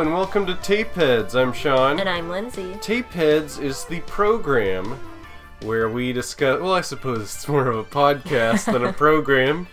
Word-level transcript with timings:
Hello 0.00 0.08
and 0.08 0.16
welcome 0.16 0.46
to 0.46 0.54
Tapeheads. 0.54 1.34
I'm 1.34 1.52
Sean. 1.52 2.00
And 2.00 2.08
I'm 2.08 2.30
Lindsay. 2.30 2.72
Tapeheads 2.76 3.62
is 3.62 3.84
the 3.84 4.00
program 4.00 4.98
where 5.60 5.90
we 5.90 6.14
discuss. 6.14 6.58
Well, 6.58 6.72
I 6.72 6.80
suppose 6.80 7.20
it's 7.20 7.46
more 7.46 7.66
of 7.66 7.76
a 7.76 7.84
podcast 7.84 8.72
than 8.72 8.82
a 8.82 8.92
program. 8.94 9.68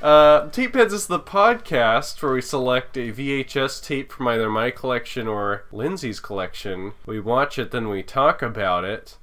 Uh, 0.00 0.42
Tapeheads 0.50 0.92
is 0.92 1.08
the 1.08 1.18
podcast 1.18 2.22
where 2.22 2.34
we 2.34 2.40
select 2.40 2.96
a 2.96 3.10
VHS 3.10 3.84
tape 3.84 4.12
from 4.12 4.28
either 4.28 4.48
my 4.48 4.70
collection 4.70 5.26
or 5.26 5.64
Lindsay's 5.72 6.20
collection. 6.20 6.92
We 7.04 7.18
watch 7.18 7.58
it, 7.58 7.72
then 7.72 7.88
we 7.88 8.04
talk 8.04 8.42
about 8.42 8.84
it. 8.84 9.16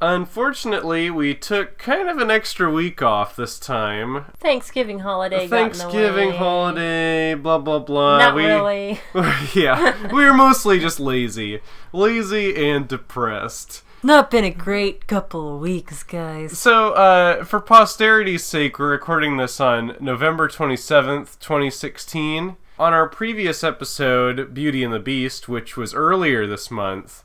Unfortunately, 0.00 1.10
we 1.10 1.34
took 1.34 1.78
kind 1.78 2.08
of 2.08 2.18
an 2.18 2.30
extra 2.30 2.70
week 2.70 3.00
off 3.00 3.34
this 3.34 3.58
time. 3.58 4.26
Thanksgiving 4.36 4.98
holiday. 4.98 5.48
Thanksgiving 5.48 6.32
holiday, 6.32 7.34
blah 7.34 7.58
blah 7.58 7.78
blah. 7.78 8.18
Not 8.18 8.34
we, 8.34 8.44
really. 8.44 9.00
yeah, 9.54 10.12
we 10.12 10.24
were 10.24 10.34
mostly 10.34 10.78
just 10.78 11.00
lazy, 11.00 11.60
lazy 11.92 12.54
and 12.68 12.86
depressed. 12.86 13.82
Not 14.02 14.30
been 14.30 14.44
a 14.44 14.50
great 14.50 15.06
couple 15.06 15.54
of 15.54 15.60
weeks, 15.60 16.02
guys. 16.02 16.58
So, 16.58 16.92
uh, 16.92 17.44
for 17.44 17.60
posterity's 17.60 18.44
sake, 18.44 18.78
we're 18.78 18.90
recording 18.90 19.38
this 19.38 19.58
on 19.58 19.96
November 19.98 20.46
27th, 20.46 21.38
2016. 21.40 22.56
On 22.78 22.92
our 22.92 23.08
previous 23.08 23.64
episode, 23.64 24.52
Beauty 24.52 24.84
and 24.84 24.92
the 24.92 24.98
Beast, 24.98 25.48
which 25.48 25.78
was 25.78 25.94
earlier 25.94 26.46
this 26.46 26.70
month, 26.70 27.24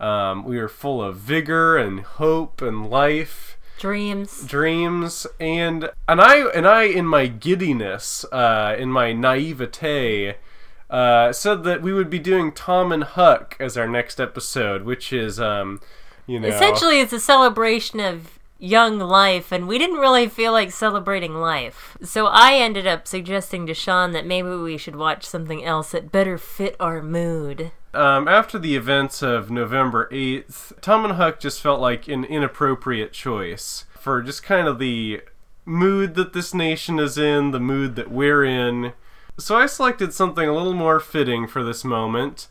um, 0.00 0.44
we 0.44 0.58
were 0.58 0.68
full 0.68 1.02
of 1.02 1.16
vigor 1.16 1.76
and 1.76 2.00
hope 2.00 2.62
and 2.62 2.88
life, 2.88 3.58
Dreams. 3.78 4.44
dreams, 4.46 5.26
and 5.38 5.90
and 6.08 6.20
I 6.20 6.48
and 6.48 6.66
I 6.66 6.84
in 6.84 7.06
my 7.06 7.26
giddiness, 7.26 8.24
uh, 8.32 8.76
in 8.78 8.90
my 8.90 9.12
naivete, 9.12 10.36
uh, 10.90 11.32
said 11.32 11.64
that 11.64 11.82
we 11.82 11.92
would 11.92 12.10
be 12.10 12.18
doing 12.18 12.52
Tom 12.52 12.92
and 12.92 13.04
Huck 13.04 13.56
as 13.60 13.76
our 13.76 13.88
next 13.88 14.20
episode, 14.20 14.82
which 14.82 15.12
is 15.12 15.38
um, 15.40 15.80
you 16.26 16.38
know, 16.38 16.48
Essentially, 16.48 17.00
it's 17.00 17.12
a 17.12 17.20
celebration 17.20 18.00
of 18.00 18.37
young 18.58 18.98
life, 18.98 19.52
and 19.52 19.68
we 19.68 19.78
didn't 19.78 19.98
really 19.98 20.28
feel 20.28 20.52
like 20.52 20.72
celebrating 20.72 21.34
life. 21.34 21.96
So 22.02 22.26
I 22.26 22.54
ended 22.54 22.86
up 22.86 23.06
suggesting 23.06 23.66
to 23.66 23.74
Sean 23.74 24.12
that 24.12 24.26
maybe 24.26 24.48
we 24.48 24.76
should 24.76 24.96
watch 24.96 25.24
something 25.24 25.64
else 25.64 25.92
that 25.92 26.10
better 26.12 26.36
fit 26.38 26.76
our 26.80 27.02
mood. 27.02 27.70
um, 27.94 28.28
after 28.28 28.58
the 28.58 28.76
events 28.76 29.22
of 29.22 29.50
November 29.50 30.08
8th, 30.12 30.78
Tom 30.80 31.04
and 31.04 31.14
Huck 31.14 31.40
just 31.40 31.60
felt 31.62 31.80
like 31.80 32.06
an 32.08 32.24
inappropriate 32.24 33.12
choice 33.12 33.84
for 33.98 34.22
just 34.22 34.42
kind 34.42 34.68
of 34.68 34.78
the 34.78 35.22
mood 35.64 36.14
that 36.14 36.32
this 36.32 36.52
nation 36.52 36.98
is 36.98 37.16
in, 37.16 37.50
the 37.50 37.60
mood 37.60 37.96
that 37.96 38.10
we're 38.10 38.44
in. 38.44 38.92
So 39.38 39.56
I 39.56 39.66
selected 39.66 40.12
something 40.12 40.48
a 40.48 40.52
little 40.52 40.74
more 40.74 41.00
fitting 41.00 41.46
for 41.46 41.62
this 41.62 41.84
moment, 41.84 42.48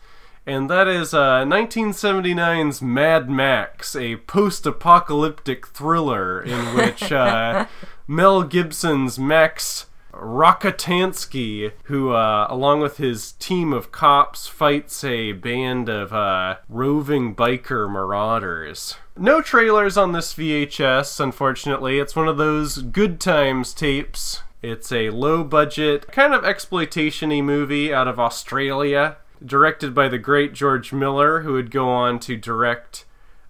and 0.47 0.69
that 0.69 0.87
is 0.87 1.13
uh, 1.13 1.43
1979's 1.43 2.81
Mad 2.81 3.29
Max, 3.29 3.97
a 3.97 4.15
post 4.15 4.65
apocalyptic 4.65 5.67
thriller 5.67 6.41
in 6.41 6.73
which 6.73 7.11
uh, 7.11 7.67
Mel 8.07 8.43
Gibson's 8.43 9.19
Max 9.19 9.87
Rockatansky, 10.13 11.73
who, 11.83 12.13
uh, 12.13 12.47
along 12.49 12.79
with 12.79 12.95
his 12.95 13.33
team 13.33 13.73
of 13.73 13.91
cops, 13.91 14.47
fights 14.47 15.03
a 15.03 15.33
band 15.33 15.89
of 15.89 16.13
uh, 16.13 16.55
roving 16.69 17.35
biker 17.35 17.91
marauders. 17.91 18.95
No 19.17 19.41
trailers 19.41 19.97
on 19.97 20.13
this 20.13 20.33
VHS, 20.33 21.19
unfortunately. 21.19 21.99
It's 21.99 22.15
one 22.15 22.29
of 22.29 22.37
those 22.37 22.77
good 22.77 23.19
times 23.19 23.73
tapes. 23.73 24.43
It's 24.61 24.93
a 24.93 25.09
low 25.09 25.43
budget, 25.43 26.07
kind 26.07 26.33
of 26.33 26.45
exploitation 26.45 27.29
y 27.31 27.41
movie 27.41 27.93
out 27.93 28.07
of 28.07 28.17
Australia, 28.19 29.17
directed 29.45 29.93
by 29.93 30.07
the 30.07 30.17
great 30.17 30.53
George 30.53 30.93
Miller, 30.93 31.41
who 31.41 31.53
would 31.53 31.71
go 31.71 31.89
on 31.89 32.19
to 32.19 32.35
direct 32.35 33.05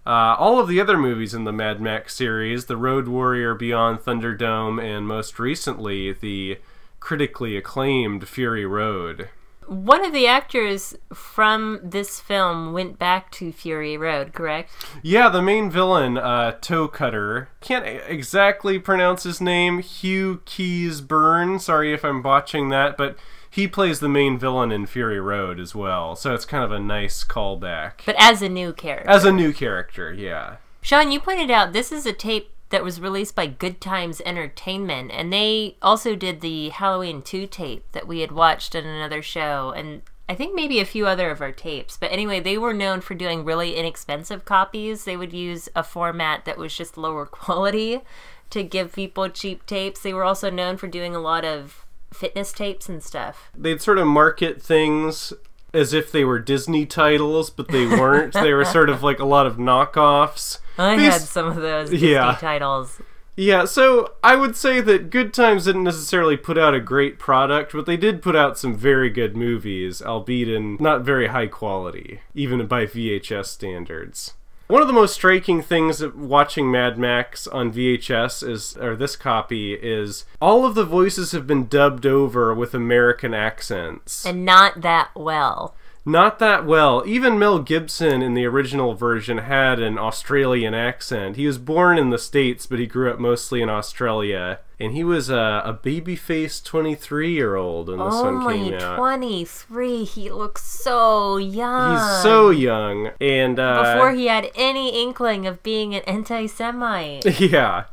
uh, 0.06 0.34
all 0.38 0.58
of 0.58 0.68
the 0.68 0.80
other 0.80 0.96
movies 0.96 1.34
in 1.34 1.44
the 1.44 1.52
Mad 1.52 1.80
Max 1.80 2.14
series 2.14 2.64
The 2.64 2.78
Road 2.78 3.08
Warrior 3.08 3.54
Beyond 3.54 3.98
Thunderdome, 3.98 4.82
and 4.82 5.06
most 5.06 5.38
recently, 5.38 6.12
the 6.12 6.58
critically 6.98 7.56
acclaimed 7.56 8.26
Fury 8.26 8.64
Road. 8.64 9.28
One 9.66 10.02
of 10.02 10.14
the 10.14 10.26
actors 10.26 10.96
from 11.12 11.78
this 11.82 12.20
film 12.20 12.72
went 12.72 12.98
back 12.98 13.30
to 13.32 13.52
Fury 13.52 13.98
Road, 13.98 14.32
correct? 14.32 14.70
Yeah, 15.02 15.28
the 15.28 15.42
main 15.42 15.70
villain, 15.70 16.16
uh, 16.16 16.52
Toe 16.52 16.88
Cutter. 16.88 17.50
Can't 17.60 17.84
exactly 17.84 18.78
pronounce 18.78 19.24
his 19.24 19.42
name. 19.42 19.80
Hugh 19.80 20.40
Keays-Byrne. 20.46 21.58
Sorry 21.58 21.92
if 21.92 22.02
I'm 22.02 22.22
botching 22.22 22.70
that, 22.70 22.96
but 22.96 23.18
he 23.50 23.66
plays 23.66 24.00
the 24.00 24.08
main 24.08 24.38
villain 24.38 24.70
in 24.72 24.86
Fury 24.86 25.20
Road 25.20 25.58
as 25.58 25.74
well. 25.74 26.14
So 26.16 26.34
it's 26.34 26.44
kind 26.44 26.64
of 26.64 26.72
a 26.72 26.78
nice 26.78 27.24
callback. 27.24 28.04
But 28.04 28.16
as 28.18 28.42
a 28.42 28.48
new 28.48 28.72
character. 28.72 29.08
As 29.08 29.24
a 29.24 29.32
new 29.32 29.52
character, 29.52 30.12
yeah. 30.12 30.56
Sean, 30.82 31.10
you 31.10 31.20
pointed 31.20 31.50
out 31.50 31.72
this 31.72 31.92
is 31.92 32.06
a 32.06 32.12
tape 32.12 32.50
that 32.70 32.84
was 32.84 33.00
released 33.00 33.34
by 33.34 33.46
Good 33.46 33.80
Times 33.80 34.20
Entertainment, 34.24 35.10
and 35.12 35.32
they 35.32 35.76
also 35.80 36.14
did 36.14 36.40
the 36.40 36.68
Halloween 36.68 37.22
2 37.22 37.46
tape 37.46 37.84
that 37.92 38.06
we 38.06 38.20
had 38.20 38.32
watched 38.32 38.74
in 38.74 38.84
another 38.84 39.22
show, 39.22 39.72
and 39.74 40.02
I 40.28 40.34
think 40.34 40.54
maybe 40.54 40.78
a 40.78 40.84
few 40.84 41.06
other 41.06 41.30
of 41.30 41.40
our 41.40 41.52
tapes. 41.52 41.96
But 41.96 42.12
anyway, 42.12 42.40
they 42.40 42.58
were 42.58 42.74
known 42.74 43.00
for 43.00 43.14
doing 43.14 43.44
really 43.44 43.76
inexpensive 43.76 44.44
copies. 44.44 45.04
They 45.04 45.16
would 45.16 45.32
use 45.32 45.70
a 45.74 45.82
format 45.82 46.44
that 46.44 46.58
was 46.58 46.76
just 46.76 46.98
lower 46.98 47.24
quality 47.26 48.02
to 48.50 48.62
give 48.62 48.92
people 48.92 49.28
cheap 49.30 49.64
tapes. 49.64 50.00
They 50.00 50.12
were 50.12 50.24
also 50.24 50.50
known 50.50 50.76
for 50.76 50.86
doing 50.86 51.14
a 51.14 51.20
lot 51.20 51.44
of 51.44 51.86
fitness 52.12 52.52
tapes 52.52 52.88
and 52.88 53.02
stuff. 53.02 53.50
They'd 53.56 53.80
sort 53.82 53.98
of 53.98 54.06
market 54.06 54.60
things 54.62 55.32
as 55.74 55.92
if 55.92 56.10
they 56.10 56.24
were 56.24 56.38
Disney 56.38 56.86
titles, 56.86 57.50
but 57.50 57.68
they 57.68 57.86
weren't. 57.86 58.32
they 58.32 58.52
were 58.54 58.64
sort 58.64 58.88
of 58.90 59.02
like 59.02 59.18
a 59.18 59.24
lot 59.26 59.46
of 59.46 59.56
knockoffs. 59.56 60.58
I 60.78 60.96
These- 60.96 61.12
had 61.12 61.20
some 61.22 61.46
of 61.46 61.56
those 61.56 61.90
Disney 61.90 62.12
Yeah. 62.12 62.36
titles. 62.40 63.00
Yeah, 63.36 63.66
so 63.66 64.14
I 64.24 64.34
would 64.34 64.56
say 64.56 64.80
that 64.80 65.10
Good 65.10 65.32
Times 65.32 65.66
didn't 65.66 65.84
necessarily 65.84 66.36
put 66.36 66.58
out 66.58 66.74
a 66.74 66.80
great 66.80 67.20
product, 67.20 67.72
but 67.72 67.86
they 67.86 67.96
did 67.96 68.20
put 68.20 68.34
out 68.34 68.58
some 68.58 68.74
very 68.76 69.10
good 69.10 69.36
movies, 69.36 70.02
albeit 70.02 70.48
in 70.48 70.76
not 70.80 71.02
very 71.02 71.28
high 71.28 71.46
quality, 71.46 72.20
even 72.34 72.66
by 72.66 72.84
VHS 72.84 73.46
standards. 73.48 74.34
One 74.68 74.82
of 74.82 74.86
the 74.86 74.92
most 74.92 75.14
striking 75.14 75.62
things 75.62 76.02
of 76.02 76.14
watching 76.14 76.70
Mad 76.70 76.98
Max 76.98 77.46
on 77.46 77.72
VHS 77.72 78.46
is, 78.46 78.76
or 78.76 78.96
this 78.96 79.16
copy, 79.16 79.72
is 79.72 80.26
all 80.42 80.66
of 80.66 80.74
the 80.74 80.84
voices 80.84 81.32
have 81.32 81.46
been 81.46 81.68
dubbed 81.68 82.04
over 82.04 82.52
with 82.54 82.74
American 82.74 83.32
accents. 83.32 84.26
And 84.26 84.44
not 84.44 84.82
that 84.82 85.08
well. 85.14 85.74
Not 86.04 86.38
that 86.40 86.66
well. 86.66 87.02
Even 87.06 87.38
Mel 87.38 87.60
Gibson 87.60 88.20
in 88.20 88.34
the 88.34 88.44
original 88.44 88.92
version 88.92 89.38
had 89.38 89.80
an 89.80 89.96
Australian 89.96 90.74
accent. 90.74 91.36
He 91.36 91.46
was 91.46 91.56
born 91.56 91.96
in 91.96 92.10
the 92.10 92.18
States, 92.18 92.66
but 92.66 92.78
he 92.78 92.86
grew 92.86 93.10
up 93.10 93.18
mostly 93.18 93.62
in 93.62 93.70
Australia. 93.70 94.58
And 94.80 94.92
he 94.92 95.02
was 95.02 95.28
a, 95.28 95.62
a 95.64 95.72
baby-faced 95.72 96.64
23-year-old 96.64 97.88
when 97.88 97.98
this 97.98 98.14
one 98.14 98.34
Only 98.34 98.70
came 98.70 98.74
out. 98.74 98.96
23. 98.96 100.04
He 100.04 100.30
looks 100.30 100.62
so 100.62 101.36
young. 101.36 101.96
He's 101.96 102.22
so 102.22 102.50
young. 102.50 103.10
And, 103.20 103.58
uh... 103.58 103.94
Before 103.94 104.12
he 104.12 104.26
had 104.26 104.50
any 104.54 105.02
inkling 105.02 105.46
of 105.46 105.62
being 105.64 105.94
an 105.94 106.02
anti 106.06 106.46
Semite. 106.46 107.40
Yeah. 107.40 107.84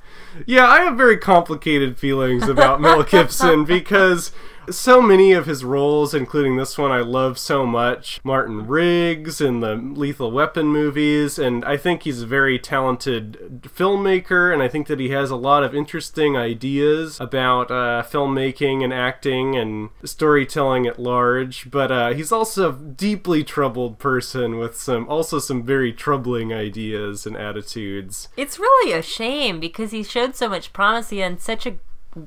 Yeah, 0.45 0.67
I 0.67 0.81
have 0.81 0.97
very 0.97 1.17
complicated 1.17 1.97
feelings 1.97 2.47
about 2.47 2.81
Mel 2.81 3.03
Gibson 3.09 3.63
because 3.63 4.31
so 4.69 5.01
many 5.01 5.33
of 5.33 5.45
his 5.45 5.63
roles, 5.63 6.13
including 6.13 6.57
this 6.57 6.77
one, 6.77 6.91
I 6.91 7.01
love 7.01 7.37
so 7.37 7.65
much. 7.65 8.19
Martin 8.23 8.67
Riggs 8.67 9.41
in 9.41 9.59
the 9.59 9.75
Lethal 9.75 10.31
Weapon 10.31 10.67
movies, 10.67 11.37
and 11.37 11.63
I 11.65 11.77
think 11.77 12.03
he's 12.03 12.21
a 12.21 12.27
very 12.27 12.59
talented 12.59 13.61
filmmaker, 13.63 14.53
and 14.53 14.61
I 14.61 14.67
think 14.67 14.87
that 14.87 14.99
he 14.99 15.09
has 15.09 15.31
a 15.31 15.35
lot 15.35 15.63
of 15.63 15.75
interesting 15.75 16.35
ideas 16.35 17.19
about 17.19 17.71
uh, 17.71 18.03
filmmaking 18.03 18.83
and 18.83 18.93
acting 18.93 19.55
and 19.55 19.89
storytelling 20.03 20.87
at 20.87 20.99
large. 20.99 21.69
But 21.69 21.91
uh, 21.91 22.13
he's 22.13 22.31
also 22.31 22.69
a 22.69 22.73
deeply 22.73 23.43
troubled 23.43 23.99
person 23.99 24.57
with 24.57 24.77
some 24.77 25.07
also 25.07 25.39
some 25.39 25.63
very 25.63 25.93
troubling 25.93 26.53
ideas 26.53 27.25
and 27.25 27.35
attitudes. 27.35 28.29
It's 28.37 28.59
really 28.59 28.93
a 28.93 29.01
shame 29.01 29.59
because 29.59 29.91
he 29.91 30.03
showed 30.03 30.35
so 30.35 30.49
much 30.49 30.73
promise. 30.73 31.09
He 31.09 31.19
had 31.19 31.41
such 31.41 31.65
a 31.65 31.77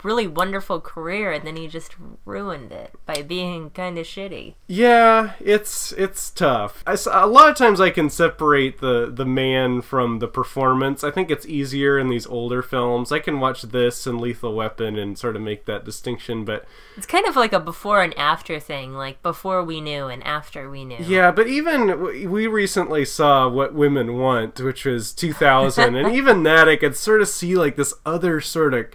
really 0.02 0.26
wonderful 0.26 0.80
career 0.80 1.32
and 1.32 1.46
then 1.46 1.56
he 1.56 1.66
just 1.66 1.96
ruined 2.24 2.72
it 2.72 2.92
by 3.06 3.22
being 3.22 3.70
kind 3.70 3.98
of 3.98 4.06
shitty. 4.06 4.54
Yeah, 4.66 5.32
it's 5.40 5.92
it's 5.92 6.30
tough. 6.30 6.82
I 6.86 6.96
a 7.10 7.26
lot 7.26 7.48
of 7.50 7.56
times 7.56 7.80
I 7.80 7.90
can 7.90 8.10
separate 8.10 8.80
the 8.80 9.10
the 9.12 9.24
man 9.24 9.80
from 9.82 10.18
the 10.18 10.28
performance. 10.28 11.02
I 11.02 11.10
think 11.10 11.30
it's 11.30 11.46
easier 11.46 11.98
in 11.98 12.08
these 12.08 12.26
older 12.26 12.62
films. 12.62 13.12
I 13.12 13.18
can 13.18 13.40
watch 13.40 13.62
this 13.62 14.06
and 14.06 14.20
Lethal 14.20 14.54
Weapon 14.54 14.96
and 14.98 15.18
sort 15.18 15.36
of 15.36 15.42
make 15.42 15.64
that 15.64 15.84
distinction, 15.84 16.44
but 16.44 16.66
It's 16.96 17.06
kind 17.06 17.26
of 17.26 17.36
like 17.36 17.52
a 17.52 17.60
before 17.60 18.02
and 18.02 18.16
after 18.18 18.60
thing, 18.60 18.94
like 18.94 19.22
before 19.22 19.64
we 19.64 19.80
knew 19.80 20.06
and 20.08 20.22
after 20.24 20.68
we 20.70 20.84
knew. 20.84 20.98
yeah, 21.00 21.30
but 21.30 21.46
even 21.46 22.00
we 22.30 22.46
recently 22.46 23.04
saw 23.04 23.48
What 23.48 23.74
Women 23.74 24.16
Want, 24.18 24.60
which 24.60 24.84
was 24.84 25.12
2000, 25.12 25.94
and 25.96 26.12
even 26.14 26.42
that 26.42 26.68
I 26.68 26.76
could 26.76 26.96
sort 26.96 27.20
of 27.22 27.28
see 27.28 27.54
like 27.56 27.76
this 27.76 27.94
other 28.04 28.40
sort 28.40 28.74
of 28.74 28.86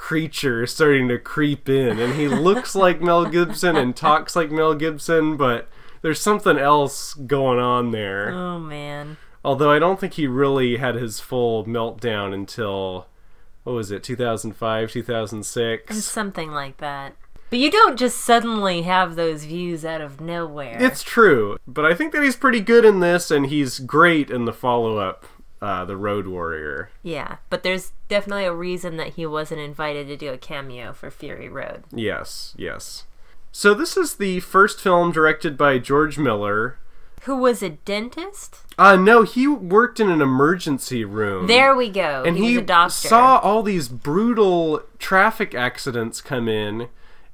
creature 0.00 0.66
starting 0.66 1.06
to 1.08 1.18
creep 1.18 1.68
in 1.68 1.98
and 1.98 2.14
he 2.14 2.26
looks 2.26 2.74
like 2.74 3.02
Mel 3.02 3.26
Gibson 3.26 3.76
and 3.76 3.94
talks 3.94 4.34
like 4.34 4.50
Mel 4.50 4.74
Gibson, 4.74 5.36
but 5.36 5.68
there's 6.00 6.20
something 6.20 6.56
else 6.56 7.12
going 7.12 7.58
on 7.58 7.90
there. 7.90 8.30
Oh 8.30 8.58
man. 8.58 9.18
Although 9.44 9.70
I 9.70 9.78
don't 9.78 10.00
think 10.00 10.14
he 10.14 10.26
really 10.26 10.78
had 10.78 10.94
his 10.94 11.20
full 11.20 11.66
meltdown 11.66 12.32
until 12.32 13.08
what 13.64 13.74
was 13.74 13.90
it, 13.90 14.02
2005, 14.02 14.90
2006. 14.90 16.04
Something 16.04 16.50
like 16.50 16.78
that. 16.78 17.14
But 17.50 17.58
you 17.58 17.70
don't 17.70 17.98
just 17.98 18.18
suddenly 18.18 18.82
have 18.82 19.16
those 19.16 19.44
views 19.44 19.84
out 19.84 20.00
of 20.00 20.20
nowhere. 20.20 20.78
It's 20.80 21.02
true, 21.02 21.58
but 21.66 21.84
I 21.84 21.94
think 21.94 22.12
that 22.12 22.22
he's 22.22 22.36
pretty 22.36 22.60
good 22.60 22.86
in 22.86 23.00
this, 23.00 23.30
and 23.30 23.46
he's 23.46 23.80
great 23.80 24.30
in 24.30 24.46
the 24.46 24.52
follow-up, 24.52 25.26
uh, 25.62 25.84
the 25.84 25.96
Road 25.96 26.26
Warrior. 26.26 26.90
yeah, 27.02 27.36
but 27.48 27.62
there's 27.62 27.92
definitely 28.08 28.44
a 28.44 28.52
reason 28.52 28.96
that 28.96 29.14
he 29.14 29.26
wasn't 29.26 29.60
invited 29.60 30.08
to 30.08 30.16
do 30.16 30.32
a 30.32 30.38
cameo 30.38 30.92
for 30.92 31.10
Fury 31.10 31.48
Road. 31.48 31.84
Yes, 31.92 32.54
yes. 32.56 33.04
So 33.52 33.74
this 33.74 33.96
is 33.96 34.16
the 34.16 34.40
first 34.40 34.80
film 34.80 35.12
directed 35.12 35.56
by 35.58 35.78
George 35.78 36.18
Miller. 36.18 36.78
Who 37.24 37.36
was 37.36 37.62
a 37.62 37.70
dentist? 37.70 38.60
Uh 38.78 38.96
no, 38.96 39.24
he 39.24 39.46
worked 39.46 40.00
in 40.00 40.10
an 40.10 40.22
emergency 40.22 41.04
room. 41.04 41.46
There 41.48 41.76
we 41.76 41.90
go. 41.90 42.22
and 42.24 42.36
he, 42.38 42.44
he, 42.44 42.54
was 42.56 42.62
a 42.62 42.66
doctor. 42.66 43.08
saw 43.08 43.38
all 43.38 43.62
these 43.62 43.88
brutal 43.88 44.82
traffic 44.98 45.54
accidents 45.54 46.22
come 46.22 46.48
in. 46.48 46.88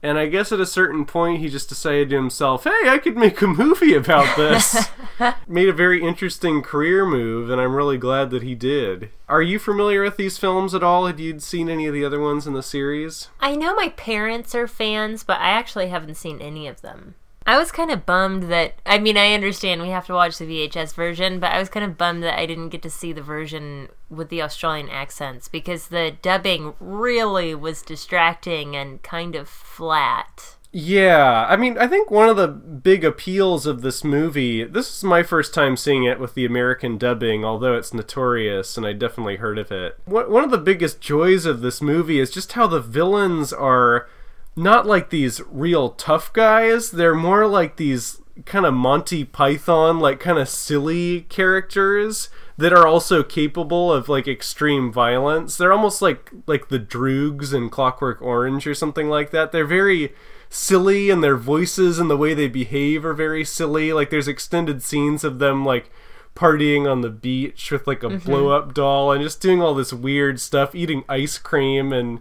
And 0.06 0.20
I 0.20 0.26
guess 0.26 0.52
at 0.52 0.60
a 0.60 0.66
certain 0.66 1.04
point, 1.04 1.40
he 1.40 1.48
just 1.48 1.68
decided 1.68 2.10
to 2.10 2.14
himself, 2.14 2.62
hey, 2.62 2.88
I 2.88 2.98
could 2.98 3.16
make 3.16 3.42
a 3.42 3.48
movie 3.48 3.92
about 3.92 4.36
this. 4.36 4.86
Made 5.48 5.68
a 5.68 5.72
very 5.72 6.00
interesting 6.00 6.62
career 6.62 7.04
move, 7.04 7.50
and 7.50 7.60
I'm 7.60 7.74
really 7.74 7.98
glad 7.98 8.30
that 8.30 8.44
he 8.44 8.54
did. 8.54 9.10
Are 9.28 9.42
you 9.42 9.58
familiar 9.58 10.04
with 10.04 10.16
these 10.16 10.38
films 10.38 10.76
at 10.76 10.84
all? 10.84 11.08
Had 11.08 11.18
you 11.18 11.40
seen 11.40 11.68
any 11.68 11.88
of 11.88 11.92
the 11.92 12.04
other 12.04 12.20
ones 12.20 12.46
in 12.46 12.52
the 12.52 12.62
series? 12.62 13.30
I 13.40 13.56
know 13.56 13.74
my 13.74 13.88
parents 13.88 14.54
are 14.54 14.68
fans, 14.68 15.24
but 15.24 15.40
I 15.40 15.48
actually 15.48 15.88
haven't 15.88 16.14
seen 16.14 16.40
any 16.40 16.68
of 16.68 16.82
them. 16.82 17.16
I 17.46 17.58
was 17.58 17.70
kind 17.70 17.92
of 17.92 18.04
bummed 18.04 18.44
that 18.44 18.74
I 18.84 18.98
mean 18.98 19.16
I 19.16 19.32
understand 19.32 19.80
we 19.80 19.90
have 19.90 20.06
to 20.06 20.14
watch 20.14 20.38
the 20.38 20.44
VHS 20.44 20.94
version, 20.94 21.38
but 21.38 21.52
I 21.52 21.60
was 21.60 21.68
kind 21.68 21.86
of 21.86 21.96
bummed 21.96 22.24
that 22.24 22.38
I 22.38 22.44
didn't 22.44 22.70
get 22.70 22.82
to 22.82 22.90
see 22.90 23.12
the 23.12 23.22
version 23.22 23.88
with 24.10 24.30
the 24.30 24.42
Australian 24.42 24.88
accents 24.88 25.46
because 25.46 25.88
the 25.88 26.16
dubbing 26.22 26.74
really 26.80 27.54
was 27.54 27.82
distracting 27.82 28.74
and 28.74 29.00
kind 29.02 29.36
of 29.36 29.48
flat. 29.48 30.56
Yeah, 30.72 31.46
I 31.48 31.56
mean, 31.56 31.78
I 31.78 31.86
think 31.86 32.10
one 32.10 32.28
of 32.28 32.36
the 32.36 32.48
big 32.48 33.02
appeals 33.02 33.64
of 33.64 33.80
this 33.80 34.04
movie, 34.04 34.62
this 34.62 34.94
is 34.94 35.04
my 35.04 35.22
first 35.22 35.54
time 35.54 35.74
seeing 35.74 36.04
it 36.04 36.20
with 36.20 36.34
the 36.34 36.44
American 36.44 36.98
dubbing, 36.98 37.46
although 37.46 37.76
it's 37.76 37.94
notorious 37.94 38.76
and 38.76 38.84
I 38.84 38.92
definitely 38.92 39.36
heard 39.36 39.58
of 39.58 39.72
it. 39.72 39.98
One 40.04 40.44
of 40.44 40.50
the 40.50 40.58
biggest 40.58 41.00
joys 41.00 41.46
of 41.46 41.62
this 41.62 41.80
movie 41.80 42.18
is 42.18 42.30
just 42.30 42.52
how 42.52 42.66
the 42.66 42.80
villains 42.80 43.54
are 43.54 44.06
not 44.56 44.86
like 44.86 45.10
these 45.10 45.40
real 45.50 45.90
tough 45.90 46.32
guys, 46.32 46.90
they're 46.90 47.14
more 47.14 47.46
like 47.46 47.76
these 47.76 48.20
kind 48.44 48.66
of 48.66 48.74
Monty 48.74 49.24
Python, 49.24 50.00
like 50.00 50.18
kind 50.18 50.38
of 50.38 50.48
silly 50.48 51.22
characters 51.22 52.28
that 52.56 52.72
are 52.72 52.86
also 52.86 53.22
capable 53.22 53.92
of 53.92 54.08
like 54.08 54.26
extreme 54.26 54.90
violence. 54.90 55.56
They're 55.56 55.72
almost 55.72 56.00
like 56.00 56.30
like 56.46 56.68
the 56.68 56.80
Droogs 56.80 57.52
in 57.52 57.70
Clockwork 57.70 58.20
Orange 58.22 58.66
or 58.66 58.74
something 58.74 59.08
like 59.08 59.30
that. 59.30 59.52
They're 59.52 59.66
very 59.66 60.14
silly 60.48 61.10
and 61.10 61.22
their 61.22 61.36
voices 61.36 61.98
and 61.98 62.08
the 62.08 62.16
way 62.16 62.32
they 62.32 62.48
behave 62.48 63.04
are 63.04 63.14
very 63.14 63.44
silly. 63.44 63.92
Like 63.92 64.10
there's 64.10 64.28
extended 64.28 64.82
scenes 64.82 65.22
of 65.22 65.38
them 65.38 65.64
like 65.64 65.90
partying 66.34 66.90
on 66.90 67.00
the 67.00 67.10
beach 67.10 67.70
with 67.70 67.86
like 67.86 68.02
a 68.02 68.08
mm-hmm. 68.08 68.26
blow 68.26 68.48
up 68.48 68.74
doll 68.74 69.12
and 69.12 69.22
just 69.22 69.40
doing 69.40 69.60
all 69.60 69.74
this 69.74 69.92
weird 69.92 70.40
stuff, 70.40 70.74
eating 70.74 71.04
ice 71.08 71.38
cream 71.38 71.92
and 71.92 72.20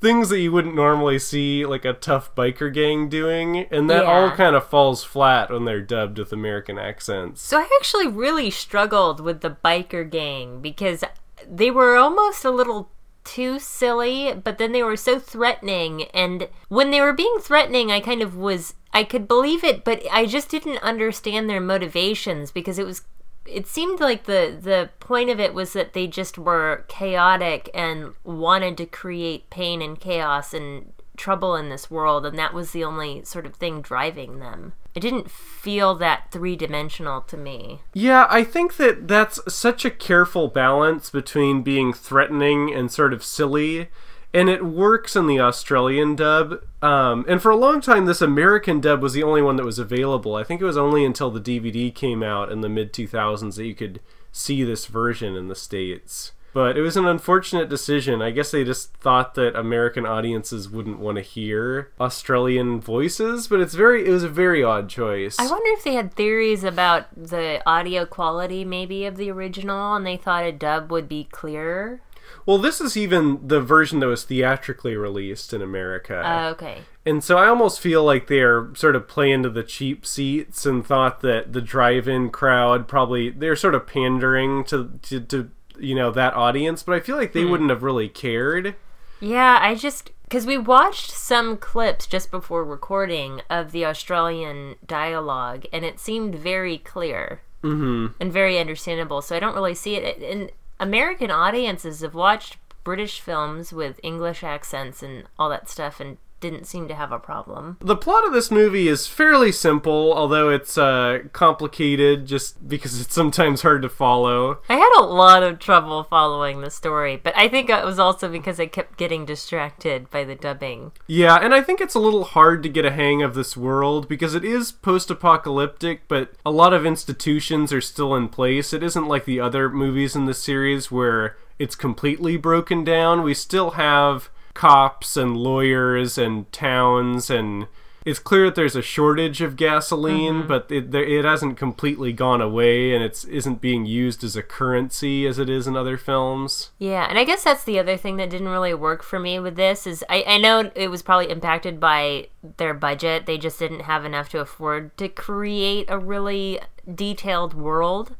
things 0.00 0.28
that 0.28 0.40
you 0.40 0.52
wouldn't 0.52 0.74
normally 0.74 1.18
see 1.18 1.64
like 1.64 1.84
a 1.84 1.92
tough 1.92 2.34
biker 2.34 2.72
gang 2.72 3.08
doing. 3.08 3.66
And 3.70 3.88
that 3.90 4.04
all 4.04 4.30
kind 4.30 4.54
of 4.54 4.68
falls 4.68 5.02
flat 5.04 5.50
when 5.50 5.64
they're 5.64 5.80
dubbed 5.80 6.18
with 6.18 6.32
American 6.32 6.78
accents. 6.78 7.42
So 7.42 7.58
I 7.58 7.68
actually 7.80 8.06
really 8.06 8.50
struggled 8.50 9.20
with 9.20 9.40
the 9.40 9.56
biker 9.64 10.08
gang 10.08 10.60
because 10.60 11.02
they 11.48 11.70
were 11.70 11.96
almost 11.96 12.44
a 12.44 12.50
little 12.50 12.90
too 13.24 13.58
silly, 13.58 14.32
but 14.32 14.58
then 14.58 14.72
they 14.72 14.82
were 14.82 14.96
so 14.96 15.18
threatening. 15.18 16.04
And 16.14 16.48
when 16.68 16.90
they 16.90 17.00
were 17.00 17.12
being 17.12 17.38
threatening, 17.40 17.90
I 17.90 18.00
kind 18.00 18.22
of 18.22 18.36
was, 18.36 18.74
I 18.92 19.02
could 19.04 19.26
believe 19.26 19.64
it, 19.64 19.84
but 19.84 20.02
I 20.12 20.26
just 20.26 20.48
didn't 20.48 20.78
understand 20.78 21.50
their 21.50 21.60
motivations 21.60 22.50
because 22.50 22.78
it 22.78 22.86
was. 22.86 23.02
It 23.48 23.66
seemed 23.66 24.00
like 24.00 24.24
the 24.24 24.56
the 24.60 24.90
point 25.00 25.30
of 25.30 25.40
it 25.40 25.54
was 25.54 25.72
that 25.72 25.92
they 25.92 26.06
just 26.06 26.38
were 26.38 26.84
chaotic 26.88 27.70
and 27.74 28.14
wanted 28.24 28.76
to 28.78 28.86
create 28.86 29.50
pain 29.50 29.82
and 29.82 29.98
chaos 29.98 30.52
and 30.52 30.92
trouble 31.16 31.56
in 31.56 31.68
this 31.68 31.90
world, 31.90 32.26
and 32.26 32.38
that 32.38 32.54
was 32.54 32.72
the 32.72 32.84
only 32.84 33.24
sort 33.24 33.46
of 33.46 33.54
thing 33.54 33.80
driving 33.80 34.38
them. 34.38 34.74
It 34.94 35.00
didn't 35.00 35.30
feel 35.30 35.94
that 35.96 36.30
three 36.30 36.56
dimensional 36.56 37.20
to 37.22 37.36
me. 37.36 37.82
Yeah, 37.92 38.26
I 38.30 38.44
think 38.44 38.76
that 38.76 39.08
that's 39.08 39.40
such 39.52 39.84
a 39.84 39.90
careful 39.90 40.48
balance 40.48 41.10
between 41.10 41.62
being 41.62 41.92
threatening 41.92 42.72
and 42.72 42.90
sort 42.90 43.12
of 43.12 43.22
silly, 43.22 43.88
and 44.32 44.48
it 44.48 44.64
works 44.64 45.16
in 45.16 45.26
the 45.26 45.40
Australian 45.40 46.16
dub. 46.16 46.62
Um, 46.82 47.24
and 47.28 47.40
for 47.40 47.50
a 47.50 47.56
long 47.56 47.80
time, 47.80 48.06
this 48.06 48.20
American 48.20 48.80
dub 48.80 49.02
was 49.02 49.12
the 49.12 49.22
only 49.22 49.42
one 49.42 49.56
that 49.56 49.64
was 49.64 49.78
available. 49.78 50.34
I 50.34 50.44
think 50.44 50.60
it 50.60 50.66
was 50.66 50.76
only 50.76 51.04
until 51.04 51.30
the 51.30 51.40
DVD 51.40 51.94
came 51.94 52.22
out 52.22 52.52
in 52.52 52.60
the 52.60 52.68
mid 52.68 52.92
2000s 52.92 53.56
that 53.56 53.66
you 53.66 53.74
could 53.74 54.00
see 54.32 54.62
this 54.62 54.86
version 54.86 55.34
in 55.34 55.48
the 55.48 55.54
States. 55.54 56.32
But 56.56 56.78
it 56.78 56.80
was 56.80 56.96
an 56.96 57.04
unfortunate 57.04 57.68
decision. 57.68 58.22
I 58.22 58.30
guess 58.30 58.50
they 58.50 58.64
just 58.64 58.94
thought 58.94 59.34
that 59.34 59.54
American 59.54 60.06
audiences 60.06 60.70
wouldn't 60.70 60.98
want 60.98 61.16
to 61.16 61.22
hear 61.22 61.92
Australian 62.00 62.80
voices, 62.80 63.46
but 63.46 63.60
it's 63.60 63.74
very 63.74 64.06
it 64.06 64.10
was 64.10 64.22
a 64.22 64.28
very 64.30 64.64
odd 64.64 64.88
choice. 64.88 65.38
I 65.38 65.50
wonder 65.50 65.68
if 65.72 65.84
they 65.84 65.92
had 65.92 66.14
theories 66.14 66.64
about 66.64 67.08
the 67.14 67.60
audio 67.66 68.06
quality, 68.06 68.64
maybe, 68.64 69.04
of 69.04 69.18
the 69.18 69.30
original, 69.30 69.94
and 69.96 70.06
they 70.06 70.16
thought 70.16 70.44
a 70.44 70.52
dub 70.52 70.90
would 70.90 71.10
be 71.10 71.24
clearer. 71.24 72.00
Well, 72.44 72.58
this 72.58 72.80
is 72.80 72.96
even 72.96 73.46
the 73.46 73.60
version 73.60 74.00
that 74.00 74.06
was 74.06 74.24
theatrically 74.24 74.96
released 74.96 75.52
in 75.52 75.62
America. 75.62 76.20
Uh, 76.24 76.50
okay. 76.50 76.82
and 77.04 77.22
so 77.22 77.38
I 77.38 77.48
almost 77.48 77.80
feel 77.80 78.04
like 78.04 78.26
they're 78.26 78.74
sort 78.74 78.96
of 78.96 79.08
playing 79.08 79.42
to 79.42 79.50
the 79.50 79.62
cheap 79.62 80.06
seats 80.06 80.64
and 80.66 80.86
thought 80.86 81.20
that 81.22 81.52
the 81.52 81.60
drive-in 81.60 82.30
crowd 82.30 82.88
probably 82.88 83.30
they're 83.30 83.56
sort 83.56 83.74
of 83.74 83.86
pandering 83.86 84.64
to 84.64 84.98
to, 85.02 85.20
to 85.20 85.50
you 85.78 85.94
know 85.94 86.10
that 86.10 86.34
audience, 86.34 86.82
but 86.82 86.94
I 86.94 87.00
feel 87.00 87.16
like 87.16 87.32
they 87.32 87.44
wouldn't 87.44 87.70
have 87.70 87.82
really 87.82 88.08
cared. 88.08 88.74
Yeah, 89.20 89.58
I 89.60 89.74
just 89.74 90.10
because 90.24 90.44
we 90.46 90.58
watched 90.58 91.10
some 91.10 91.56
clips 91.56 92.06
just 92.06 92.30
before 92.30 92.64
recording 92.64 93.42
of 93.48 93.72
the 93.72 93.84
Australian 93.84 94.76
dialogue, 94.86 95.66
and 95.72 95.84
it 95.84 95.98
seemed 96.00 96.34
very 96.34 96.78
clear 96.78 97.40
Mm-hmm. 97.62 98.12
and 98.20 98.32
very 98.32 98.58
understandable. 98.60 99.20
So 99.22 99.34
I 99.34 99.40
don't 99.40 99.54
really 99.54 99.74
see 99.74 99.96
it. 99.96 100.22
And 100.22 100.52
American 100.78 101.30
audiences 101.30 102.00
have 102.00 102.14
watched 102.14 102.58
British 102.84 103.20
films 103.20 103.72
with 103.72 103.98
English 104.02 104.44
accents 104.44 105.02
and 105.02 105.24
all 105.38 105.48
that 105.48 105.68
stuff, 105.68 106.00
and 106.00 106.18
didn't 106.50 106.66
seem 106.66 106.86
to 106.88 106.94
have 106.94 107.10
a 107.10 107.18
problem. 107.18 107.76
The 107.80 107.96
plot 107.96 108.24
of 108.24 108.32
this 108.32 108.50
movie 108.50 108.86
is 108.86 109.06
fairly 109.06 109.50
simple, 109.50 110.12
although 110.14 110.48
it's 110.48 110.78
uh, 110.78 111.20
complicated 111.32 112.26
just 112.26 112.68
because 112.68 113.00
it's 113.00 113.14
sometimes 113.14 113.62
hard 113.62 113.82
to 113.82 113.88
follow. 113.88 114.58
I 114.68 114.76
had 114.76 114.92
a 114.98 115.02
lot 115.02 115.42
of 115.42 115.58
trouble 115.58 116.04
following 116.04 116.60
the 116.60 116.70
story, 116.70 117.16
but 117.16 117.36
I 117.36 117.48
think 117.48 117.68
it 117.68 117.84
was 117.84 117.98
also 117.98 118.30
because 118.30 118.60
I 118.60 118.66
kept 118.66 118.96
getting 118.96 119.24
distracted 119.24 120.08
by 120.10 120.22
the 120.22 120.36
dubbing. 120.36 120.92
Yeah, 121.08 121.36
and 121.36 121.52
I 121.52 121.62
think 121.62 121.80
it's 121.80 121.94
a 121.94 122.00
little 122.00 122.24
hard 122.24 122.62
to 122.62 122.68
get 122.68 122.84
a 122.84 122.92
hang 122.92 123.22
of 123.22 123.34
this 123.34 123.56
world 123.56 124.08
because 124.08 124.34
it 124.34 124.44
is 124.44 124.70
post 124.70 125.10
apocalyptic, 125.10 126.06
but 126.06 126.32
a 126.44 126.50
lot 126.50 126.72
of 126.72 126.86
institutions 126.86 127.72
are 127.72 127.80
still 127.80 128.14
in 128.14 128.28
place. 128.28 128.72
It 128.72 128.82
isn't 128.82 129.08
like 129.08 129.24
the 129.24 129.40
other 129.40 129.68
movies 129.68 130.14
in 130.14 130.26
the 130.26 130.34
series 130.34 130.92
where 130.92 131.36
it's 131.58 131.74
completely 131.74 132.36
broken 132.36 132.84
down. 132.84 133.22
We 133.22 133.34
still 133.34 133.72
have 133.72 134.30
cops 134.56 135.16
and 135.16 135.36
lawyers 135.36 136.16
and 136.18 136.50
towns 136.50 137.30
and 137.30 137.66
it's 138.06 138.20
clear 138.20 138.44
that 138.44 138.54
there's 138.54 138.76
a 138.76 138.82
shortage 138.82 139.40
of 139.40 139.56
gasoline, 139.56 140.34
mm-hmm. 140.34 140.46
but 140.46 140.70
it 140.70 140.94
it 140.94 141.24
hasn't 141.24 141.58
completely 141.58 142.12
gone 142.12 142.40
away, 142.40 142.94
and 142.94 143.02
it's 143.02 143.24
isn't 143.24 143.60
being 143.60 143.84
used 143.84 144.22
as 144.22 144.36
a 144.36 144.44
currency 144.44 145.26
as 145.26 145.40
it 145.40 145.50
is 145.50 145.66
in 145.66 145.76
other 145.76 145.98
films. 145.98 146.70
Yeah, 146.78 147.08
and 147.08 147.18
I 147.18 147.24
guess 147.24 147.42
that's 147.42 147.64
the 147.64 147.80
other 147.80 147.96
thing 147.96 148.16
that 148.18 148.30
didn't 148.30 148.46
really 148.46 148.74
work 148.74 149.02
for 149.02 149.18
me 149.18 149.40
with 149.40 149.56
this 149.56 149.88
is 149.88 150.04
I, 150.08 150.22
I 150.24 150.38
know 150.38 150.70
it 150.76 150.86
was 150.86 151.02
probably 151.02 151.30
impacted 151.32 151.80
by 151.80 152.28
their 152.58 152.74
budget. 152.74 153.26
They 153.26 153.38
just 153.38 153.58
didn't 153.58 153.80
have 153.80 154.04
enough 154.04 154.28
to 154.28 154.38
afford 154.38 154.96
to 154.98 155.08
create 155.08 155.86
a 155.88 155.98
really 155.98 156.60
detailed 156.94 157.54
world. 157.54 158.14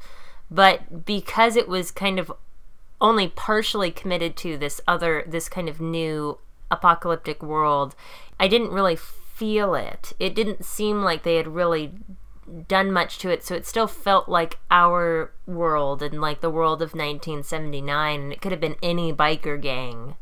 But 0.51 1.05
because 1.05 1.55
it 1.57 1.69
was 1.69 1.93
kind 1.93 2.19
of 2.19 2.33
only 3.01 3.29
partially 3.29 3.91
committed 3.91 4.37
to 4.39 4.57
this 4.57 4.81
other 4.87 5.25
this 5.27 5.49
kind 5.49 5.69
of 5.69 5.81
new 5.81 6.39
apocalyptic 6.71 7.43
world, 7.43 7.95
I 8.41 8.49
didn't 8.49 8.71
really 8.71 8.97
feel 8.97 9.75
it. 9.75 10.13
It 10.19 10.35
didn't 10.35 10.65
seem 10.65 11.03
like 11.03 11.23
they 11.23 11.37
had 11.37 11.49
really 11.49 11.93
done 12.69 12.93
much 12.93 13.19
to 13.19 13.31
it, 13.31 13.45
so 13.45 13.55
it 13.55 13.67
still 13.67 13.89
felt 13.89 14.29
like 14.29 14.59
our 14.71 15.33
world 15.47 16.03
and 16.03 16.21
like 16.21 16.41
the 16.41 16.51
world 16.51 16.81
of 16.81 16.95
1979, 16.95 18.21
and 18.21 18.33
it 18.33 18.41
could 18.41 18.53
have 18.53 18.61
been 18.61 18.77
any 18.83 19.13
biker 19.13 19.61
gang. 19.61 20.17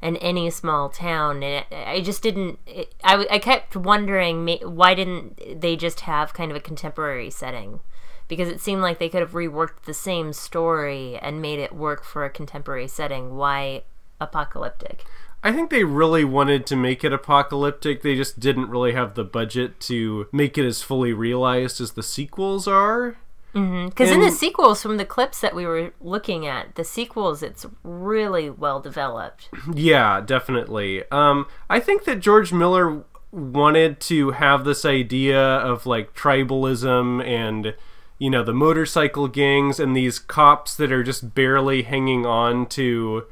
in 0.00 0.16
any 0.18 0.48
small 0.48 0.88
town 0.88 1.42
and 1.42 1.66
it, 1.66 1.66
i 1.72 2.00
just 2.00 2.22
didn't 2.22 2.58
it, 2.66 2.94
I, 3.02 3.26
I 3.28 3.38
kept 3.40 3.74
wondering 3.74 4.46
why 4.62 4.94
didn't 4.94 5.60
they 5.60 5.74
just 5.74 6.00
have 6.00 6.32
kind 6.32 6.52
of 6.52 6.56
a 6.56 6.60
contemporary 6.60 7.30
setting 7.30 7.80
because 8.28 8.48
it 8.48 8.60
seemed 8.60 8.82
like 8.82 8.98
they 8.98 9.08
could 9.08 9.20
have 9.20 9.32
reworked 9.32 9.82
the 9.84 9.94
same 9.94 10.32
story 10.32 11.18
and 11.18 11.42
made 11.42 11.58
it 11.58 11.74
work 11.74 12.04
for 12.04 12.24
a 12.24 12.30
contemporary 12.30 12.86
setting 12.88 13.36
why 13.36 13.82
apocalyptic 14.20 15.04
I 15.42 15.52
think 15.52 15.70
they 15.70 15.84
really 15.84 16.24
wanted 16.24 16.66
to 16.66 16.76
make 16.76 17.04
it 17.04 17.12
apocalyptic. 17.12 18.02
They 18.02 18.16
just 18.16 18.40
didn't 18.40 18.70
really 18.70 18.92
have 18.92 19.14
the 19.14 19.24
budget 19.24 19.78
to 19.82 20.26
make 20.32 20.58
it 20.58 20.66
as 20.66 20.82
fully 20.82 21.12
realized 21.12 21.80
as 21.80 21.92
the 21.92 22.02
sequels 22.02 22.66
are. 22.66 23.16
Because 23.52 24.10
in 24.10 24.20
the 24.20 24.30
sequels, 24.30 24.82
from 24.82 24.98
the 24.98 25.04
clips 25.04 25.40
that 25.40 25.54
we 25.54 25.64
were 25.64 25.92
looking 26.00 26.46
at, 26.46 26.74
the 26.74 26.84
sequels, 26.84 27.42
it's 27.42 27.66
really 27.82 28.50
well 28.50 28.78
developed. 28.78 29.48
Yeah, 29.72 30.20
definitely. 30.20 31.04
Um, 31.10 31.46
I 31.68 31.80
think 31.80 32.04
that 32.04 32.20
George 32.20 32.52
Miller 32.52 33.04
wanted 33.32 34.00
to 34.00 34.32
have 34.32 34.64
this 34.64 34.84
idea 34.84 35.40
of 35.40 35.86
like 35.86 36.14
tribalism 36.14 37.24
and 37.24 37.74
you 38.18 38.30
know 38.30 38.42
the 38.42 38.52
motorcycle 38.52 39.28
gangs 39.28 39.78
and 39.80 39.96
these 39.96 40.18
cops 40.18 40.74
that 40.76 40.92
are 40.92 41.04
just 41.04 41.34
barely 41.34 41.82
hanging 41.82 42.26
on 42.26 42.66
to 42.66 43.24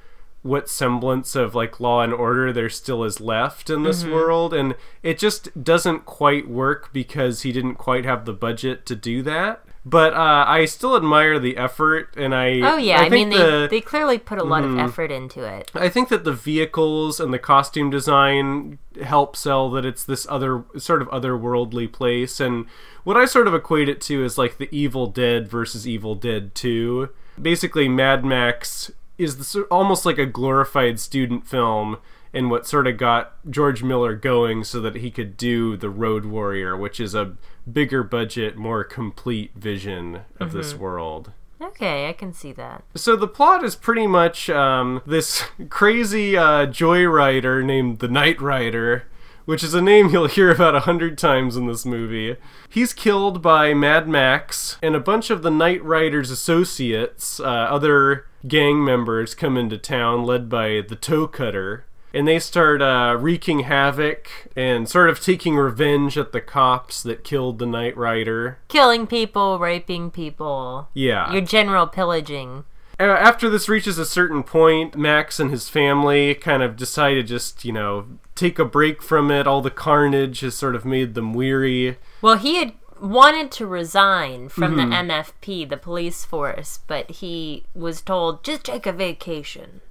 what 0.42 0.68
semblance 0.68 1.34
of 1.34 1.54
like 1.54 1.80
law 1.80 2.02
and 2.02 2.12
order 2.12 2.52
there 2.52 2.70
still 2.70 3.02
is 3.02 3.20
left 3.20 3.68
in 3.68 3.82
this 3.82 4.02
mm-hmm. 4.02 4.12
world. 4.12 4.54
And 4.54 4.76
it 5.02 5.18
just 5.18 5.64
doesn't 5.64 6.06
quite 6.06 6.48
work 6.48 6.92
because 6.92 7.42
he 7.42 7.50
didn't 7.50 7.74
quite 7.74 8.04
have 8.04 8.24
the 8.24 8.32
budget 8.32 8.86
to 8.86 8.94
do 8.94 9.22
that 9.22 9.65
but 9.88 10.14
uh, 10.14 10.44
I 10.48 10.64
still 10.64 10.96
admire 10.96 11.38
the 11.38 11.56
effort, 11.56 12.12
and 12.16 12.34
I 12.34 12.58
Oh 12.60 12.76
yeah, 12.76 12.96
I, 12.98 13.08
think 13.08 13.12
mean 13.12 13.28
they 13.30 13.36
the, 13.36 13.42
Mm-hmm. 13.44 13.70
they 13.70 13.80
clearly 13.80 14.18
put 14.18 14.38
a 14.38 14.42
lot 14.44 14.64
of 14.64 14.76
effort 14.76 15.12
into 15.12 15.44
it. 15.44 15.70
I 15.74 15.88
think 15.88 16.08
that 16.08 16.24
the 16.24 16.32
vehicles 16.32 17.20
and 17.20 17.32
the 17.32 17.38
costume 17.38 17.88
design 17.88 18.78
help 19.00 19.36
sell 19.36 19.70
that 19.70 19.84
it's 19.86 20.02
this 20.02 20.26
other 20.28 20.64
sort 20.76 21.02
of 21.02 21.08
otherworldly 21.10 21.92
place. 21.92 22.40
And 22.40 22.66
what 23.04 23.16
I 23.16 23.26
sort 23.26 23.46
of 23.46 23.54
equate 23.54 23.88
it 23.88 24.00
to 24.02 24.24
is 24.24 24.36
like 24.36 24.58
the 24.58 24.68
Evil 24.72 25.06
Dead 25.06 25.46
versus 25.48 25.86
Evil 25.86 26.16
Dead 26.16 26.54
2. 26.56 27.08
Basically, 27.40 27.88
Mad 27.88 28.24
Max 28.24 28.90
is 29.18 29.38
the, 29.38 29.44
sor- 29.44 29.64
almost 29.70 30.04
like 30.04 30.18
a 30.18 30.26
glorified 30.26 30.98
student 30.98 31.46
film 31.46 31.98
and 32.32 32.50
what 32.50 32.66
sort 32.66 32.86
of 32.88 32.96
got 32.98 33.34
George 33.48 33.82
Miller 33.84 34.14
going 34.16 34.64
so 34.64 34.80
that 34.80 34.96
he 34.96 35.10
could 35.12 35.36
do 35.36 35.76
The 35.76 35.88
Road 35.90 36.24
Warrior, 36.26 36.76
which 36.76 36.98
is 36.98 37.14
a 37.14 37.36
bigger 37.70 38.02
budget, 38.02 38.56
more 38.56 38.85
complete 38.85 39.52
vision 39.54 40.20
of 40.38 40.52
this 40.52 40.75
world. 40.75 41.32
Okay, 41.61 42.08
I 42.08 42.12
can 42.12 42.32
see 42.32 42.52
that. 42.52 42.85
So 42.94 43.16
the 43.16 43.28
plot 43.28 43.64
is 43.64 43.76
pretty 43.76 44.06
much 44.06 44.50
um, 44.50 45.00
this 45.06 45.44
crazy 45.70 46.37
uh, 46.37 46.66
joyrider 46.66 47.64
named 47.64 48.00
the 48.00 48.08
Night 48.08 48.40
Rider, 48.40 49.04
which 49.46 49.62
is 49.62 49.73
a 49.73 49.80
name 49.80 50.11
you'll 50.11 50.26
hear 50.26 50.50
about 50.50 50.75
a 50.75 50.80
hundred 50.80 51.16
times 51.16 51.56
in 51.56 51.66
this 51.66 51.87
movie. 51.87 52.37
He's 52.68 52.92
killed 52.92 53.40
by 53.40 53.73
Mad 53.73 54.06
Max, 54.06 54.76
and 54.82 54.94
a 54.94 55.00
bunch 55.00 55.30
of 55.30 55.42
the 55.42 55.50
Night 55.50 55.82
Rider's 55.82 56.30
associates, 56.30 57.40
uh, 57.40 57.44
other 57.44 58.26
gang 58.46 58.85
members, 58.85 59.35
come 59.35 59.56
into 59.56 59.78
town, 59.78 60.25
led 60.25 60.49
by 60.50 60.82
the 60.87 60.96
Toe 60.96 61.26
Cutter. 61.26 61.87
And 62.16 62.26
they 62.26 62.38
start 62.38 62.80
uh, 62.80 63.16
wreaking 63.20 63.61
havoc 63.61 64.28
and 64.56 64.88
sort 64.88 65.11
of 65.11 65.20
taking 65.20 65.54
revenge 65.56 66.16
at 66.16 66.32
the 66.32 66.40
cops 66.40 67.02
that 67.02 67.25
killed 67.25 67.58
the 67.58 67.66
Night 67.66 67.94
Rider. 67.94 68.56
Killing 68.68 69.06
people, 69.06 69.58
raping 69.58 70.11
people, 70.11 70.88
Yeah. 70.94 71.30
your 71.30 71.42
general 71.42 71.87
pillaging. 71.87 72.64
After 72.99 73.50
this 73.50 73.68
reaches 73.68 73.99
a 73.99 74.06
certain 74.06 74.42
point, 74.42 74.96
Max 74.96 75.38
and 75.38 75.50
his 75.50 75.68
family 75.68 76.35
kind 76.35 76.62
of 76.62 76.76
decide 76.76 77.14
to 77.16 77.23
just, 77.23 77.66
you 77.66 77.73
know, 77.73 78.06
take 78.35 78.58
a 78.58 78.64
break 78.64 79.02
from 79.02 79.30
it. 79.30 79.46
All 79.46 79.61
the 79.61 79.70
carnage 79.70 80.40
has 80.40 80.54
sort 80.54 80.75
of 80.75 80.87
made 80.87 81.12
them 81.14 81.35
weary. 81.35 81.99
Well, 82.23 82.38
he 82.38 82.56
had 82.56 82.73
wanted 82.99 83.50
to 83.52 83.66
resign 83.66 84.49
from 84.49 84.76
Mm-hmm. 84.78 84.88
the 84.90 84.96
MFP, 85.14 85.68
the 85.68 85.76
police 85.76 86.25
force, 86.25 86.78
but 86.87 87.11
he 87.11 87.64
was 87.75 88.00
told 88.00 88.42
just 88.42 88.64
take 88.64 88.87
a 88.87 88.92
vacation. 88.92 89.82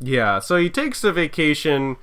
Yeah, 0.00 0.38
so 0.38 0.56
he 0.56 0.68
takes 0.70 1.04
a 1.04 1.12
vacation, 1.12 1.96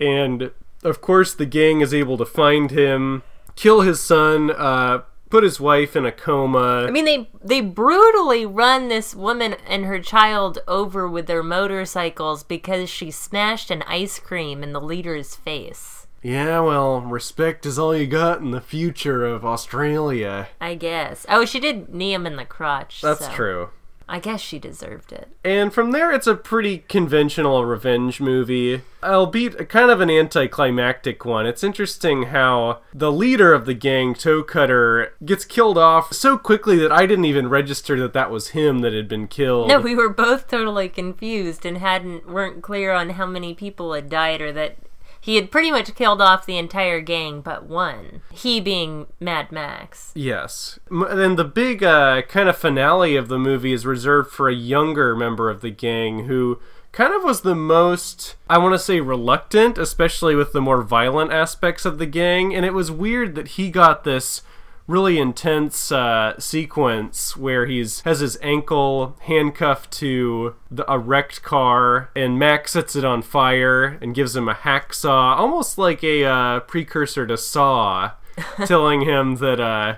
and 0.00 0.50
of 0.82 1.00
course, 1.00 1.34
the 1.34 1.46
gang 1.46 1.80
is 1.80 1.94
able 1.94 2.16
to 2.18 2.26
find 2.26 2.70
him, 2.70 3.22
kill 3.56 3.80
his 3.80 4.00
son, 4.00 4.50
uh, 4.50 5.02
put 5.30 5.42
his 5.42 5.58
wife 5.58 5.96
in 5.96 6.04
a 6.06 6.12
coma. 6.12 6.84
I 6.86 6.90
mean, 6.90 7.06
they 7.06 7.28
they 7.42 7.60
brutally 7.60 8.46
run 8.46 8.88
this 8.88 9.14
woman 9.14 9.56
and 9.66 9.84
her 9.86 9.98
child 10.00 10.58
over 10.68 11.08
with 11.08 11.26
their 11.26 11.42
motorcycles 11.42 12.44
because 12.44 12.88
she 12.88 13.10
smashed 13.10 13.70
an 13.70 13.82
ice 13.82 14.18
cream 14.20 14.62
in 14.62 14.72
the 14.72 14.80
leader's 14.80 15.34
face. 15.34 16.06
yeah, 16.22 16.60
well, 16.60 17.00
respect 17.00 17.66
is 17.66 17.78
all 17.78 17.96
you 17.96 18.06
got 18.06 18.40
in 18.40 18.50
the 18.52 18.60
future 18.60 19.24
of 19.26 19.44
Australia. 19.44 20.48
I 20.60 20.74
guess. 20.74 21.26
Oh, 21.28 21.44
she 21.44 21.58
did 21.58 21.88
knee 21.92 22.12
him 22.14 22.26
in 22.26 22.36
the 22.36 22.44
crotch. 22.44 23.00
That's 23.00 23.26
so 23.26 23.32
true. 23.32 23.70
I 24.08 24.18
guess 24.18 24.40
she 24.40 24.58
deserved 24.58 25.12
it. 25.12 25.28
And 25.42 25.72
from 25.72 25.92
there, 25.92 26.12
it's 26.12 26.26
a 26.26 26.34
pretty 26.34 26.78
conventional 26.78 27.64
revenge 27.64 28.20
movie, 28.20 28.82
albeit 29.02 29.68
kind 29.68 29.90
of 29.90 30.00
an 30.00 30.10
anticlimactic 30.10 31.24
one. 31.24 31.46
It's 31.46 31.64
interesting 31.64 32.24
how 32.24 32.80
the 32.92 33.10
leader 33.10 33.54
of 33.54 33.64
the 33.64 33.74
gang, 33.74 34.14
Toe 34.14 34.42
Cutter, 34.42 35.14
gets 35.24 35.44
killed 35.44 35.78
off 35.78 36.12
so 36.12 36.36
quickly 36.36 36.76
that 36.78 36.92
I 36.92 37.06
didn't 37.06 37.24
even 37.24 37.48
register 37.48 37.98
that 38.00 38.12
that 38.12 38.30
was 38.30 38.48
him 38.48 38.80
that 38.80 38.92
had 38.92 39.08
been 39.08 39.26
killed. 39.26 39.68
No, 39.68 39.80
we 39.80 39.94
were 39.94 40.10
both 40.10 40.48
totally 40.48 40.88
confused 40.88 41.64
and 41.64 41.78
hadn't 41.78 42.28
weren't 42.28 42.62
clear 42.62 42.92
on 42.92 43.10
how 43.10 43.26
many 43.26 43.54
people 43.54 43.94
had 43.94 44.10
died 44.10 44.40
or 44.42 44.52
that 44.52 44.76
he 45.24 45.36
had 45.36 45.50
pretty 45.50 45.70
much 45.70 45.94
killed 45.94 46.20
off 46.20 46.44
the 46.44 46.58
entire 46.58 47.00
gang 47.00 47.40
but 47.40 47.64
one. 47.64 48.20
He 48.30 48.60
being 48.60 49.06
Mad 49.18 49.50
Max. 49.50 50.12
Yes. 50.14 50.78
Then 50.90 51.36
the 51.36 51.44
big 51.44 51.82
uh, 51.82 52.20
kind 52.28 52.46
of 52.46 52.58
finale 52.58 53.16
of 53.16 53.28
the 53.28 53.38
movie 53.38 53.72
is 53.72 53.86
reserved 53.86 54.30
for 54.32 54.50
a 54.50 54.54
younger 54.54 55.16
member 55.16 55.48
of 55.48 55.62
the 55.62 55.70
gang 55.70 56.26
who 56.26 56.60
kind 56.92 57.14
of 57.14 57.24
was 57.24 57.40
the 57.40 57.54
most, 57.54 58.34
I 58.50 58.58
want 58.58 58.74
to 58.74 58.78
say, 58.78 59.00
reluctant, 59.00 59.78
especially 59.78 60.34
with 60.34 60.52
the 60.52 60.60
more 60.60 60.82
violent 60.82 61.32
aspects 61.32 61.86
of 61.86 61.96
the 61.96 62.04
gang. 62.04 62.54
And 62.54 62.66
it 62.66 62.74
was 62.74 62.90
weird 62.90 63.34
that 63.34 63.48
he 63.48 63.70
got 63.70 64.04
this 64.04 64.42
really 64.86 65.18
intense 65.18 65.90
uh, 65.90 66.38
sequence 66.38 67.36
where 67.36 67.66
he's 67.66 68.00
has 68.00 68.20
his 68.20 68.38
ankle 68.42 69.16
handcuffed 69.20 69.90
to 69.90 70.54
the, 70.70 70.90
a 70.90 70.98
wrecked 70.98 71.42
car 71.42 72.10
and 72.14 72.38
Max 72.38 72.72
sets 72.72 72.94
it 72.94 73.04
on 73.04 73.22
fire 73.22 73.98
and 74.02 74.14
gives 74.14 74.36
him 74.36 74.48
a 74.48 74.54
hacksaw 74.54 75.36
almost 75.36 75.78
like 75.78 76.04
a 76.04 76.24
uh, 76.24 76.60
precursor 76.60 77.26
to 77.26 77.36
Saw 77.36 78.12
telling 78.66 79.02
him 79.02 79.36
that 79.36 79.60
uh, 79.60 79.96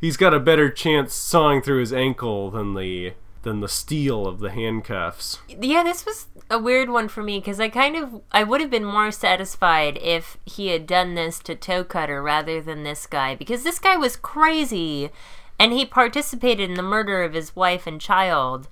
he's 0.00 0.16
got 0.16 0.34
a 0.34 0.40
better 0.40 0.68
chance 0.70 1.14
sawing 1.14 1.62
through 1.62 1.80
his 1.80 1.92
ankle 1.92 2.50
than 2.50 2.74
the 2.74 3.14
than 3.42 3.60
the 3.60 3.68
steel 3.68 4.26
of 4.26 4.40
the 4.40 4.50
handcuffs. 4.50 5.38
Yeah, 5.48 5.82
this 5.82 6.06
was 6.06 6.26
a 6.50 6.58
weird 6.58 6.90
one 6.90 7.08
for 7.08 7.22
me 7.22 7.38
because 7.38 7.60
I 7.60 7.68
kind 7.68 7.96
of 7.96 8.20
I 8.30 8.42
would 8.42 8.60
have 8.60 8.70
been 8.70 8.84
more 8.84 9.10
satisfied 9.10 9.98
if 10.00 10.36
he 10.44 10.68
had 10.68 10.86
done 10.86 11.14
this 11.14 11.38
to 11.40 11.54
Toe 11.54 11.84
Cutter 11.84 12.22
rather 12.22 12.60
than 12.60 12.82
this 12.82 13.06
guy 13.06 13.34
because 13.34 13.62
this 13.64 13.78
guy 13.78 13.96
was 13.96 14.16
crazy 14.16 15.10
and 15.58 15.72
he 15.72 15.84
participated 15.84 16.68
in 16.68 16.76
the 16.76 16.82
murder 16.82 17.22
of 17.22 17.34
his 17.34 17.54
wife 17.56 17.86
and 17.86 18.00
child. 18.00 18.68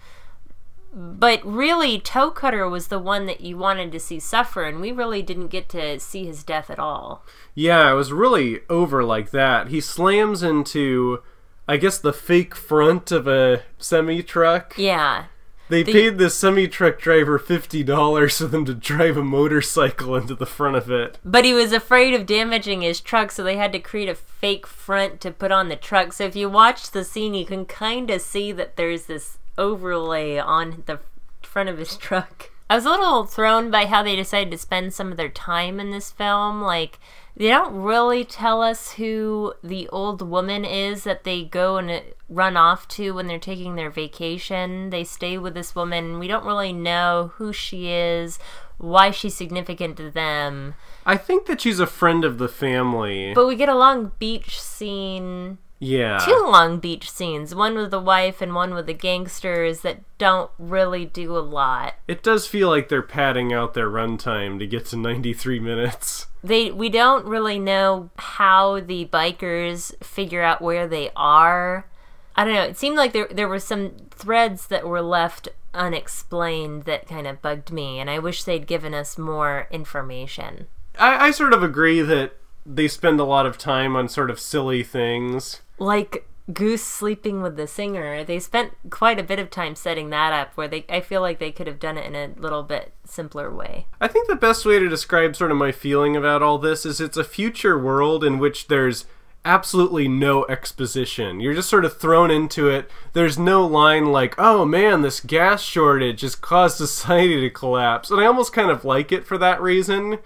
But 0.95 1.43
really, 1.43 1.99
Toe 1.99 2.31
Cutter 2.31 2.69
was 2.69 2.89
the 2.89 2.99
one 2.99 3.25
that 3.25 3.41
you 3.41 3.57
wanted 3.57 3.93
to 3.93 4.01
see 4.01 4.21
suffer, 4.21 4.65
and 4.65 4.79
we 4.79 4.93
really 4.93 5.23
didn't 5.23 5.47
get 5.47 5.71
to 5.71 5.99
see 5.99 6.27
his 6.27 6.45
death 6.45 6.69
at 6.69 6.79
all. 6.79 7.25
Yeah, 7.55 7.91
it 7.91 7.95
was 7.95 8.13
really 8.13 8.61
over 8.69 9.03
like 9.03 9.31
that. 9.31 9.69
He 9.69 9.81
slams 9.81 10.43
into 10.43 11.23
I 11.67 11.77
guess 11.77 11.99
the 11.99 12.13
fake 12.13 12.55
front 12.55 13.13
of 13.13 13.27
a 13.27 13.63
semi 13.79 14.23
truck. 14.23 14.75
Yeah. 14.77 15.27
They 15.73 15.83
The- 15.83 15.93
paid 15.93 16.19
the 16.19 16.29
semi 16.29 16.69
truck 16.69 16.99
driver 16.99 17.39
fifty 17.39 17.83
dollars 17.83 18.37
for 18.37 18.45
them 18.45 18.67
to 18.67 18.75
drive 18.75 19.17
a 19.17 19.25
motorcycle 19.25 20.15
into 20.15 20.35
the 20.35 20.45
front 20.45 20.77
of 20.77 20.91
it. 20.91 21.17
But 21.25 21.47
he 21.47 21.55
was 21.55 21.73
afraid 21.73 22.13
of 22.13 22.27
damaging 22.27 22.83
his 22.83 23.01
truck, 23.01 23.33
so 23.33 23.43
they 23.43 23.57
had 23.57 23.73
to 23.73 23.79
create 23.79 24.11
a 24.11 24.15
fake 24.15 24.67
front 24.67 25.19
to 25.23 25.31
put 25.31 25.51
on 25.51 25.71
the 25.71 25.77
truck. 25.77 26.13
So 26.13 26.25
if 26.25 26.37
you 26.37 26.51
watch 26.51 26.91
the 26.91 27.05
scene, 27.05 27.33
you 27.33 27.47
can 27.47 27.65
kind 27.65 28.11
of 28.11 28.21
see 28.21 28.53
that 28.53 28.77
there's 28.77 29.07
this 29.07 29.39
overlay 29.57 30.37
on 30.37 30.83
the 30.85 31.01
front 31.43 31.71
of 31.71 31.79
his 31.79 31.97
truck. 31.97 32.51
I 32.69 32.75
was 32.75 32.85
a 32.85 32.91
little 32.91 33.25
thrown 33.25 33.71
by 33.71 33.87
how 33.87 34.03
they 34.03 34.15
decided 34.15 34.51
to 34.51 34.59
spend 34.59 34.93
some 34.93 35.11
of 35.11 35.17
their 35.17 35.31
time 35.31 35.81
in 35.81 35.91
this 35.91 36.11
film. 36.11 36.61
Like, 36.61 36.99
they 37.37 37.49
don't 37.49 37.75
really 37.75 38.25
tell 38.25 38.63
us 38.63 38.93
who 38.93 39.55
the 39.63 39.89
old 39.89 40.21
woman 40.21 40.65
is 40.65 41.05
that 41.05 41.25
they 41.25 41.45
go 41.45 41.79
and 41.79 42.03
run 42.29 42.57
off 42.57 42.87
to 42.89 43.13
when 43.13 43.27
they're 43.27 43.39
taking 43.39 43.75
their 43.75 43.91
vacation. 43.91 44.91
They 44.91 45.05
stay 45.05 45.39
with 45.39 45.55
this 45.55 45.75
woman. 45.75 46.19
We 46.19 46.29
don't 46.29 46.45
really 46.45 46.73
know 46.73 47.33
who 47.37 47.53
she 47.53 47.89
is, 47.89 48.39
why 48.79 49.11
she's 49.11 49.35
significant 49.35 49.97
to 49.97 50.11
them. 50.11 50.75
I 51.07 51.17
think 51.17 51.47
that 51.47 51.61
she's 51.61 51.81
a 51.81 51.87
friend 51.87 52.25
of 52.25 52.39
the 52.39 52.49
family. 52.49 53.33
But 53.35 53.47
we 53.47 53.57
get 53.57 53.69
a 53.69 53.75
long 53.75 54.13
beach 54.19 54.61
scene. 54.61 55.59
Yeah. 55.83 56.19
two 56.25 56.47
Long 56.47 56.79
Beach 56.79 57.11
scenes, 57.11 57.57
one 57.57 57.75
with 57.75 57.91
the 57.91 57.99
wife 57.99 58.41
and 58.41 58.55
one 58.55 58.73
with 58.73 58.87
the 58.87 58.95
gangsters 58.95 59.81
that 59.81 59.99
don't 60.17 60.49
really 60.57 61.05
do 61.05 61.37
a 61.37 61.41
lot. 61.41 61.95
It 62.07 62.23
does 62.23 62.47
feel 62.47 62.69
like 62.69 62.89
they're 62.89 63.03
padding 63.03 63.53
out 63.53 63.75
their 63.75 63.91
runtime 63.91 64.61
to 64.61 64.67
get 64.69 64.87
to 64.87 64.97
93 64.97 65.59
minutes. 65.59 66.29
They 66.45 66.71
we 66.71 66.89
don't 66.89 67.27
really 67.27 67.59
know 67.59 68.11
how 68.17 68.79
the 68.79 69.07
bikers 69.07 69.93
figure 70.05 70.43
out 70.43 70.63
where 70.63 70.87
they 70.87 71.11
are. 71.17 71.87
I 72.37 72.45
don't 72.45 72.55
know. 72.55 72.63
It 72.63 72.79
seemed 72.79 72.97
like 72.97 73.13
there 73.13 73.29
there 73.29 73.49
were 73.49 73.59
some 73.59 73.93
threads 74.11 74.69
that 74.69 74.87
were 74.87 75.03
left 75.03 75.49
unexplained 75.75 76.85
that 76.85 77.09
kind 77.09 77.27
of 77.27 77.43
bugged 77.43 77.73
me, 77.73 77.99
and 77.99 78.09
I 78.09 78.21
wish 78.21 78.45
they'd 78.45 78.69
given 78.69 78.95
us 78.95 79.19
more 79.19 79.67
information. 79.73 80.69
I, 80.97 81.27
I 81.27 81.31
sort 81.33 81.53
of 81.53 81.63
agree 81.65 82.03
that 82.03 82.37
they 82.65 82.87
spend 82.87 83.19
a 83.19 83.25
lot 83.25 83.47
of 83.47 83.59
time 83.59 83.97
on 83.97 84.09
sort 84.09 84.31
of 84.31 84.39
silly 84.39 84.85
things. 84.85 85.62
Like 85.79 86.29
Goose 86.53 86.83
sleeping 86.83 87.43
with 87.43 87.57
the 87.57 87.67
singer, 87.67 88.25
they 88.25 88.39
spent 88.39 88.73
quite 88.91 89.19
a 89.19 89.23
bit 89.23 89.39
of 89.39 89.51
time 89.51 89.75
setting 89.75 90.11
that 90.11 90.33
up. 90.33 90.57
Where 90.57 90.69
they, 90.69 90.85
I 90.89 91.01
feel 91.01 91.21
like 91.21 91.39
they 91.39 91.53
could 91.53 91.67
have 91.67 91.79
done 91.79 91.97
it 91.97 92.07
in 92.07 92.15
a 92.15 92.41
little 92.41 92.63
bit 92.63 92.93
simpler 93.05 93.55
way. 93.55 93.87
I 94.01 94.09
think 94.09 94.29
the 94.29 94.37
best 94.37 94.67
way 94.67 94.79
to 94.79 94.89
describe 94.89 95.37
sort 95.37 95.51
of 95.51 95.57
my 95.57 95.73
feeling 95.73 96.17
about 96.17 96.43
all 96.43 96.59
this 96.59 96.85
is 96.85 97.01
it's 97.01 97.17
a 97.17 97.25
future 97.25 97.79
world 97.79 98.25
in 98.25 98.39
which 98.39 98.69
there's 98.69 99.07
absolutely 99.45 100.09
no 100.09 100.45
exposition. 100.47 101.41
You're 101.41 101.55
just 101.55 101.69
sort 101.69 101.85
of 101.85 101.97
thrown 101.97 102.31
into 102.31 102.69
it. 102.69 102.91
There's 103.13 103.39
no 103.39 103.67
line 103.67 104.07
like, 104.07 104.35
oh 104.39 104.65
man, 104.65 105.03
this 105.03 105.21
gas 105.21 105.63
shortage 105.63 106.21
has 106.21 106.35
caused 106.35 106.77
society 106.79 107.41
to 107.41 107.51
collapse. 107.51 108.11
And 108.11 108.21
I 108.21 108.27
almost 108.27 108.53
kind 108.53 108.71
of 108.71 108.85
like 108.85 109.13
it 109.13 109.27
for 109.27 109.39
that 109.39 109.61
reason. 109.61 110.19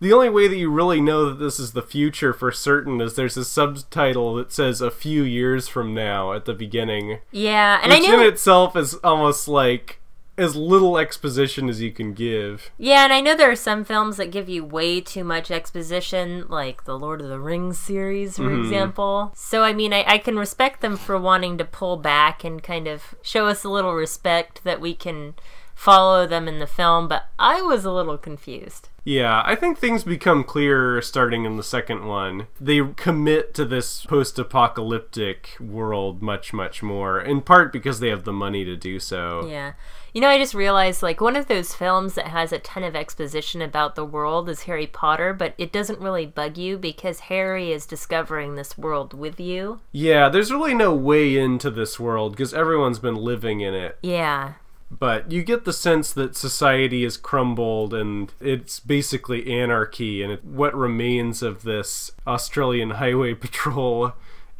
The 0.00 0.12
only 0.12 0.28
way 0.28 0.48
that 0.48 0.56
you 0.56 0.70
really 0.70 1.00
know 1.00 1.28
that 1.28 1.38
this 1.38 1.58
is 1.58 1.72
the 1.72 1.82
future 1.82 2.32
for 2.32 2.52
certain 2.52 3.00
is 3.00 3.14
there's 3.14 3.36
a 3.36 3.44
subtitle 3.44 4.34
that 4.36 4.52
says 4.52 4.80
a 4.80 4.90
few 4.90 5.22
years 5.22 5.68
from 5.68 5.94
now 5.94 6.32
at 6.32 6.44
the 6.44 6.54
beginning. 6.54 7.20
Yeah, 7.30 7.80
and 7.82 7.90
Which 7.90 8.02
I 8.02 8.06
knew 8.06 8.20
in 8.20 8.26
itself 8.26 8.76
is 8.76 8.94
almost 8.96 9.48
like 9.48 10.00
as 10.36 10.56
little 10.56 10.98
exposition 10.98 11.68
as 11.68 11.80
you 11.80 11.92
can 11.92 12.12
give. 12.12 12.70
Yeah, 12.76 13.04
and 13.04 13.12
I 13.12 13.20
know 13.20 13.36
there 13.36 13.50
are 13.50 13.56
some 13.56 13.84
films 13.84 14.16
that 14.16 14.32
give 14.32 14.48
you 14.48 14.64
way 14.64 15.00
too 15.00 15.22
much 15.22 15.50
exposition, 15.50 16.46
like 16.48 16.84
the 16.84 16.98
Lord 16.98 17.20
of 17.20 17.28
the 17.28 17.38
Rings 17.38 17.78
series, 17.78 18.36
for 18.36 18.44
mm-hmm. 18.44 18.64
example. 18.64 19.32
So, 19.36 19.62
I 19.62 19.72
mean, 19.72 19.92
I, 19.92 20.04
I 20.06 20.18
can 20.18 20.36
respect 20.36 20.80
them 20.80 20.96
for 20.96 21.18
wanting 21.18 21.56
to 21.58 21.64
pull 21.64 21.96
back 21.96 22.42
and 22.42 22.62
kind 22.62 22.88
of 22.88 23.14
show 23.22 23.46
us 23.46 23.64
a 23.64 23.70
little 23.70 23.94
respect 23.94 24.64
that 24.64 24.80
we 24.80 24.94
can 24.94 25.34
follow 25.74 26.26
them 26.26 26.48
in 26.48 26.58
the 26.58 26.66
film, 26.66 27.08
but 27.08 27.26
I 27.38 27.62
was 27.62 27.84
a 27.84 27.92
little 27.92 28.18
confused. 28.18 28.88
Yeah, 29.04 29.42
I 29.44 29.54
think 29.54 29.78
things 29.78 30.02
become 30.02 30.44
clearer 30.44 31.00
starting 31.02 31.44
in 31.44 31.56
the 31.56 31.62
second 31.62 32.06
one. 32.06 32.46
They 32.60 32.80
commit 32.96 33.54
to 33.54 33.64
this 33.64 34.04
post 34.06 34.38
apocalyptic 34.38 35.56
world 35.60 36.22
much, 36.22 36.52
much 36.52 36.82
more, 36.82 37.20
in 37.20 37.42
part 37.42 37.72
because 37.72 38.00
they 38.00 38.08
have 38.08 38.24
the 38.24 38.32
money 38.32 38.64
to 38.64 38.76
do 38.76 38.98
so. 38.98 39.46
Yeah. 39.46 39.74
You 40.14 40.20
know, 40.20 40.28
I 40.28 40.38
just 40.38 40.54
realized 40.54 41.02
like 41.02 41.20
one 41.20 41.36
of 41.36 41.48
those 41.48 41.74
films 41.74 42.14
that 42.14 42.28
has 42.28 42.52
a 42.52 42.60
ton 42.60 42.84
of 42.84 42.94
exposition 42.94 43.60
about 43.60 43.96
the 43.96 44.04
world 44.04 44.48
is 44.48 44.62
Harry 44.62 44.86
Potter, 44.86 45.34
but 45.34 45.54
it 45.58 45.72
doesn't 45.72 46.00
really 46.00 46.24
bug 46.24 46.56
you 46.56 46.78
because 46.78 47.20
Harry 47.20 47.72
is 47.72 47.84
discovering 47.84 48.54
this 48.54 48.78
world 48.78 49.12
with 49.12 49.40
you. 49.40 49.80
Yeah, 49.90 50.28
there's 50.28 50.52
really 50.52 50.74
no 50.74 50.94
way 50.94 51.36
into 51.36 51.70
this 51.70 51.98
world 51.98 52.32
because 52.32 52.54
everyone's 52.54 53.00
been 53.00 53.16
living 53.16 53.60
in 53.60 53.74
it. 53.74 53.98
Yeah. 54.02 54.54
But 54.90 55.32
you 55.32 55.42
get 55.42 55.64
the 55.64 55.72
sense 55.72 56.12
that 56.12 56.36
society 56.36 57.02
has 57.02 57.16
crumbled 57.16 57.92
and 57.92 58.32
it's 58.40 58.78
basically 58.80 59.52
anarchy, 59.52 60.22
and 60.22 60.38
what 60.42 60.74
remains 60.74 61.42
of 61.42 61.62
this 61.62 62.12
Australian 62.26 62.90
Highway 63.02 63.34
Patrol 63.34 64.12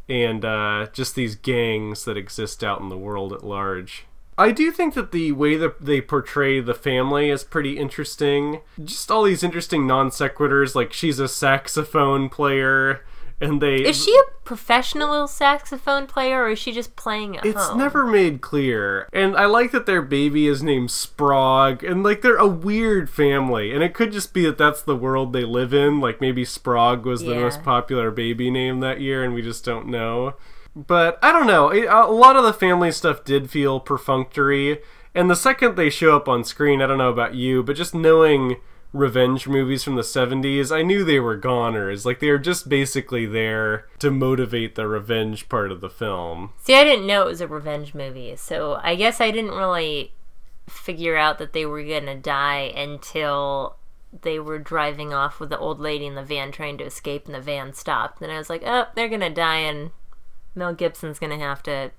and 0.07 0.45
uh, 0.45 0.87
just 0.93 1.15
these 1.15 1.35
gangs 1.35 2.05
that 2.05 2.17
exist 2.17 2.63
out 2.63 2.81
in 2.81 2.89
the 2.89 2.97
world 2.97 3.33
at 3.33 3.43
large. 3.43 4.05
I 4.37 4.51
do 4.51 4.71
think 4.71 4.95
that 4.95 5.11
the 5.11 5.31
way 5.31 5.55
that 5.55 5.83
they 5.83 6.01
portray 6.01 6.59
the 6.59 6.73
family 6.73 7.29
is 7.29 7.43
pretty 7.43 7.77
interesting. 7.77 8.61
Just 8.83 9.09
all 9.09 9.23
these 9.23 9.43
interesting 9.43 9.87
non 9.87 10.09
sequiturs, 10.09 10.75
like 10.75 10.91
she's 10.91 11.19
a 11.19 11.27
saxophone 11.27 12.27
player, 12.27 13.05
and 13.41 13.61
they. 13.61 13.75
Is 13.75 14.03
she 14.03 14.15
a 14.15 14.31
professional 14.43 15.27
saxophone 15.27 16.07
player 16.07 16.43
or 16.43 16.49
is 16.49 16.59
she 16.59 16.71
just 16.71 16.95
playing 16.95 17.37
at 17.37 17.45
It's 17.45 17.67
home? 17.67 17.77
never 17.77 18.05
made 18.05 18.41
clear. 18.41 19.09
And 19.11 19.35
I 19.35 19.45
like 19.45 19.71
that 19.71 19.85
their 19.85 20.01
baby 20.01 20.47
is 20.47 20.63
named 20.63 20.89
Sprog. 20.89 21.83
And, 21.89 22.03
like, 22.03 22.21
they're 22.21 22.37
a 22.37 22.47
weird 22.47 23.09
family. 23.09 23.73
And 23.73 23.83
it 23.83 23.93
could 23.93 24.11
just 24.11 24.33
be 24.33 24.45
that 24.45 24.57
that's 24.57 24.81
the 24.81 24.95
world 24.95 25.33
they 25.33 25.43
live 25.43 25.73
in. 25.73 25.99
Like, 25.99 26.21
maybe 26.21 26.45
Sprog 26.45 27.03
was 27.03 27.21
the 27.23 27.35
most 27.35 27.63
popular 27.63 28.11
baby 28.11 28.49
name 28.49 28.79
that 28.79 29.01
year, 29.01 29.23
and 29.23 29.33
we 29.33 29.41
just 29.41 29.65
don't 29.65 29.87
know. 29.87 30.35
But 30.75 31.17
I 31.21 31.31
don't 31.31 31.47
know. 31.47 31.71
A 31.71 32.11
lot 32.11 32.35
of 32.35 32.43
the 32.43 32.53
family 32.53 32.91
stuff 32.91 33.23
did 33.23 33.49
feel 33.49 33.79
perfunctory. 33.79 34.81
And 35.13 35.29
the 35.29 35.35
second 35.35 35.75
they 35.75 35.89
show 35.89 36.15
up 36.15 36.27
on 36.27 36.43
screen, 36.43 36.81
I 36.81 36.87
don't 36.87 36.97
know 36.97 37.09
about 37.09 37.35
you, 37.35 37.63
but 37.63 37.77
just 37.77 37.95
knowing 37.95 38.57
revenge 38.95 39.47
movies 39.47 39.83
from 39.83 39.95
the 39.95 40.01
70s, 40.01 40.75
I 40.75 40.81
knew 40.81 41.03
they 41.03 41.19
were 41.19 41.35
goners. 41.35 42.05
Like, 42.05 42.19
they 42.19 42.31
were 42.31 42.39
just 42.39 42.69
basically 42.69 43.25
there 43.25 43.87
to 43.99 44.09
motivate 44.09 44.75
the 44.75 44.87
revenge 44.87 45.49
part 45.49 45.71
of 45.71 45.81
the 45.81 45.89
film. 45.89 46.53
See, 46.63 46.75
I 46.75 46.83
didn't 46.83 47.07
know 47.07 47.23
it 47.23 47.27
was 47.27 47.41
a 47.41 47.47
revenge 47.47 47.93
movie, 47.93 48.35
so 48.35 48.79
I 48.81 48.95
guess 48.95 49.19
I 49.19 49.31
didn't 49.31 49.51
really 49.51 50.13
figure 50.67 51.15
out 51.15 51.37
that 51.37 51.53
they 51.53 51.65
were 51.65 51.83
gonna 51.83 52.15
die 52.15 52.73
until 52.75 53.75
they 54.21 54.39
were 54.39 54.59
driving 54.59 55.13
off 55.13 55.39
with 55.39 55.49
the 55.49 55.59
old 55.59 55.79
lady 55.79 56.05
in 56.05 56.15
the 56.15 56.23
van 56.23 56.51
trying 56.51 56.77
to 56.77 56.85
escape 56.85 57.25
and 57.25 57.35
the 57.35 57.41
van 57.41 57.73
stopped. 57.73 58.21
And 58.21 58.31
I 58.31 58.37
was 58.37 58.49
like, 58.49 58.63
oh, 58.65 58.87
they're 58.95 59.09
gonna 59.09 59.29
die 59.29 59.57
and 59.57 59.91
Mel 60.55 60.73
Gibson's 60.73 61.19
gonna 61.19 61.37
have 61.37 61.61
to 61.63 61.91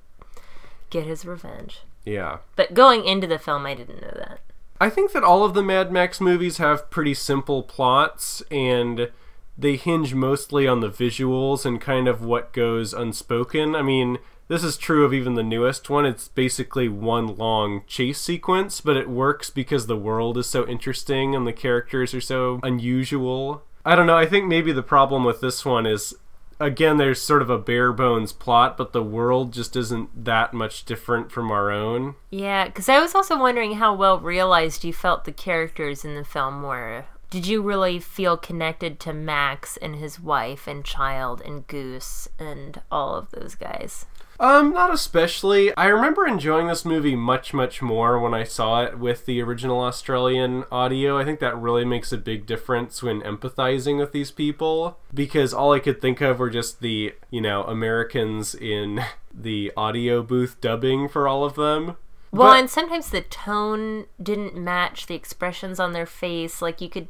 get 0.90 1.04
his 1.04 1.24
revenge. 1.24 1.80
Yeah. 2.04 2.38
But 2.54 2.74
going 2.74 3.04
into 3.04 3.26
the 3.26 3.38
film, 3.38 3.66
I 3.66 3.74
didn't 3.74 4.00
know 4.00 4.14
that. 4.16 4.40
I 4.80 4.90
think 4.90 5.12
that 5.12 5.24
all 5.24 5.44
of 5.44 5.54
the 5.54 5.62
Mad 5.62 5.90
Max 5.90 6.20
movies 6.20 6.58
have 6.58 6.90
pretty 6.90 7.14
simple 7.14 7.62
plots 7.62 8.42
and 8.50 9.10
they 9.56 9.76
hinge 9.76 10.14
mostly 10.14 10.68
on 10.68 10.80
the 10.80 10.90
visuals 10.90 11.64
and 11.64 11.80
kind 11.80 12.06
of 12.06 12.22
what 12.22 12.52
goes 12.52 12.92
unspoken. 12.92 13.74
I 13.74 13.80
mean, 13.80 14.18
this 14.48 14.62
is 14.62 14.76
true 14.76 15.04
of 15.04 15.14
even 15.14 15.34
the 15.34 15.42
newest 15.42 15.88
one. 15.88 16.04
It's 16.04 16.28
basically 16.28 16.88
one 16.88 17.36
long 17.36 17.82
chase 17.86 18.20
sequence, 18.20 18.82
but 18.82 18.96
it 18.96 19.08
works 19.08 19.48
because 19.48 19.86
the 19.86 19.96
world 19.96 20.36
is 20.36 20.46
so 20.46 20.66
interesting 20.68 21.34
and 21.34 21.46
the 21.46 21.52
characters 21.54 22.12
are 22.12 22.20
so 22.20 22.60
unusual. 22.62 23.62
I 23.84 23.96
don't 23.96 24.06
know. 24.06 24.16
I 24.16 24.26
think 24.26 24.46
maybe 24.46 24.72
the 24.72 24.82
problem 24.82 25.24
with 25.24 25.40
this 25.40 25.64
one 25.64 25.86
is 25.86 26.14
again 26.58 26.96
there's 26.96 27.20
sort 27.20 27.42
of 27.42 27.50
a 27.50 27.58
bare 27.58 27.92
bones 27.92 28.32
plot, 28.32 28.76
but 28.76 28.92
the 28.92 29.02
world 29.02 29.52
just 29.52 29.76
isn't 29.76 30.24
that 30.24 30.54
much 30.54 30.84
different 30.84 31.30
from 31.30 31.50
our 31.50 31.70
own. 31.70 32.14
Yeah, 32.30 32.66
because 32.66 32.88
I 32.88 33.00
was 33.00 33.14
also 33.14 33.38
wondering 33.38 33.74
how 33.74 33.94
well 33.94 34.18
realized 34.18 34.84
you 34.84 34.92
felt 34.92 35.24
the 35.24 35.32
characters 35.32 36.04
in 36.04 36.14
the 36.14 36.24
film 36.24 36.62
were. 36.62 37.06
Did 37.30 37.46
you 37.46 37.60
really 37.60 37.98
feel 37.98 38.36
connected 38.36 39.00
to 39.00 39.12
Max 39.12 39.76
and 39.78 39.96
his 39.96 40.20
wife 40.20 40.66
and 40.66 40.84
child 40.84 41.42
and 41.44 41.66
Goose 41.66 42.28
and 42.38 42.80
all 42.90 43.14
of 43.16 43.30
those 43.32 43.54
guys? 43.54 44.06
Um, 44.38 44.72
not 44.72 44.92
especially. 44.92 45.74
I 45.76 45.86
remember 45.86 46.26
enjoying 46.26 46.66
this 46.66 46.84
movie 46.84 47.16
much, 47.16 47.54
much 47.54 47.80
more 47.80 48.20
when 48.20 48.34
I 48.34 48.44
saw 48.44 48.82
it 48.84 48.98
with 48.98 49.24
the 49.24 49.40
original 49.40 49.80
Australian 49.80 50.64
audio. 50.70 51.18
I 51.18 51.24
think 51.24 51.40
that 51.40 51.56
really 51.56 51.86
makes 51.86 52.12
a 52.12 52.18
big 52.18 52.44
difference 52.46 53.02
when 53.02 53.22
empathizing 53.22 53.98
with 53.98 54.12
these 54.12 54.30
people 54.30 54.98
because 55.12 55.54
all 55.54 55.72
I 55.72 55.78
could 55.80 56.00
think 56.02 56.20
of 56.20 56.38
were 56.38 56.50
just 56.50 56.80
the, 56.80 57.14
you 57.30 57.40
know, 57.40 57.62
Americans 57.64 58.54
in 58.54 59.00
the 59.34 59.72
audio 59.76 60.22
booth 60.22 60.60
dubbing 60.60 61.08
for 61.08 61.26
all 61.26 61.42
of 61.44 61.54
them. 61.54 61.96
Well, 62.32 62.48
But- 62.50 62.58
and 62.58 62.70
sometimes 62.70 63.08
the 63.08 63.22
tone 63.22 64.04
didn't 64.22 64.54
match 64.54 65.06
the 65.06 65.14
expressions 65.14 65.80
on 65.80 65.92
their 65.92 66.04
face. 66.04 66.60
Like 66.60 66.82
you 66.82 66.90
could, 66.90 67.08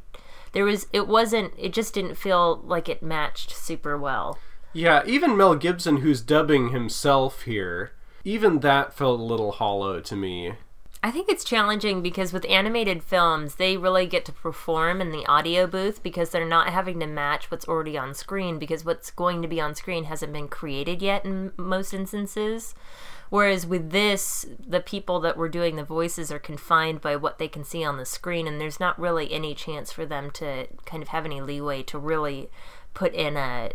there 0.53 0.65
was, 0.65 0.87
it 0.93 1.07
wasn't, 1.07 1.53
it 1.57 1.73
just 1.73 1.93
didn't 1.93 2.15
feel 2.15 2.61
like 2.65 2.89
it 2.89 3.03
matched 3.03 3.51
super 3.51 3.97
well. 3.97 4.39
Yeah, 4.73 5.03
even 5.05 5.37
Mel 5.37 5.55
Gibson, 5.55 5.97
who's 5.97 6.21
dubbing 6.21 6.69
himself 6.69 7.43
here, 7.43 7.93
even 8.23 8.59
that 8.59 8.93
felt 8.93 9.19
a 9.19 9.23
little 9.23 9.53
hollow 9.53 10.01
to 10.01 10.15
me. 10.15 10.53
I 11.03 11.11
think 11.11 11.29
it's 11.29 11.43
challenging 11.43 12.01
because 12.01 12.33
with 12.33 12.45
animated 12.49 13.03
films, 13.03 13.55
they 13.55 13.77
really 13.77 14.07
get 14.07 14.25
to 14.25 14.31
perform 14.31 14.99
in 14.99 15.11
the 15.11 15.25
audio 15.27 15.67
booth 15.67 16.01
because 16.01 16.31
they're 16.31 16.47
not 16.47 16.69
having 16.69 16.99
to 16.99 17.07
match 17.07 17.51
what's 17.51 17.67
already 17.67 17.97
on 17.97 18.13
screen 18.13 18.57
because 18.57 18.83
what's 18.83 19.11
going 19.11 19.41
to 19.43 19.47
be 19.47 19.61
on 19.61 19.75
screen 19.75 20.05
hasn't 20.05 20.33
been 20.33 20.47
created 20.47 21.01
yet 21.01 21.23
in 21.23 21.51
most 21.55 21.93
instances. 21.93 22.73
Whereas 23.29 23.67
with 23.67 23.91
this, 23.91 24.45
the 24.59 24.79
people 24.79 25.19
that 25.19 25.37
were 25.37 25.49
doing 25.49 25.75
the 25.75 25.83
voices 25.83 26.31
are 26.31 26.39
confined 26.39 27.01
by 27.01 27.15
what 27.15 27.37
they 27.37 27.47
can 27.47 27.63
see 27.63 27.83
on 27.83 27.97
the 27.97 28.05
screen, 28.05 28.47
and 28.47 28.59
there's 28.59 28.79
not 28.79 28.99
really 28.99 29.31
any 29.31 29.53
chance 29.53 29.91
for 29.91 30.05
them 30.05 30.31
to 30.31 30.67
kind 30.85 31.03
of 31.03 31.09
have 31.09 31.25
any 31.25 31.41
leeway 31.41 31.83
to 31.83 31.99
really 31.99 32.49
put 32.93 33.13
in 33.13 33.37
a 33.37 33.71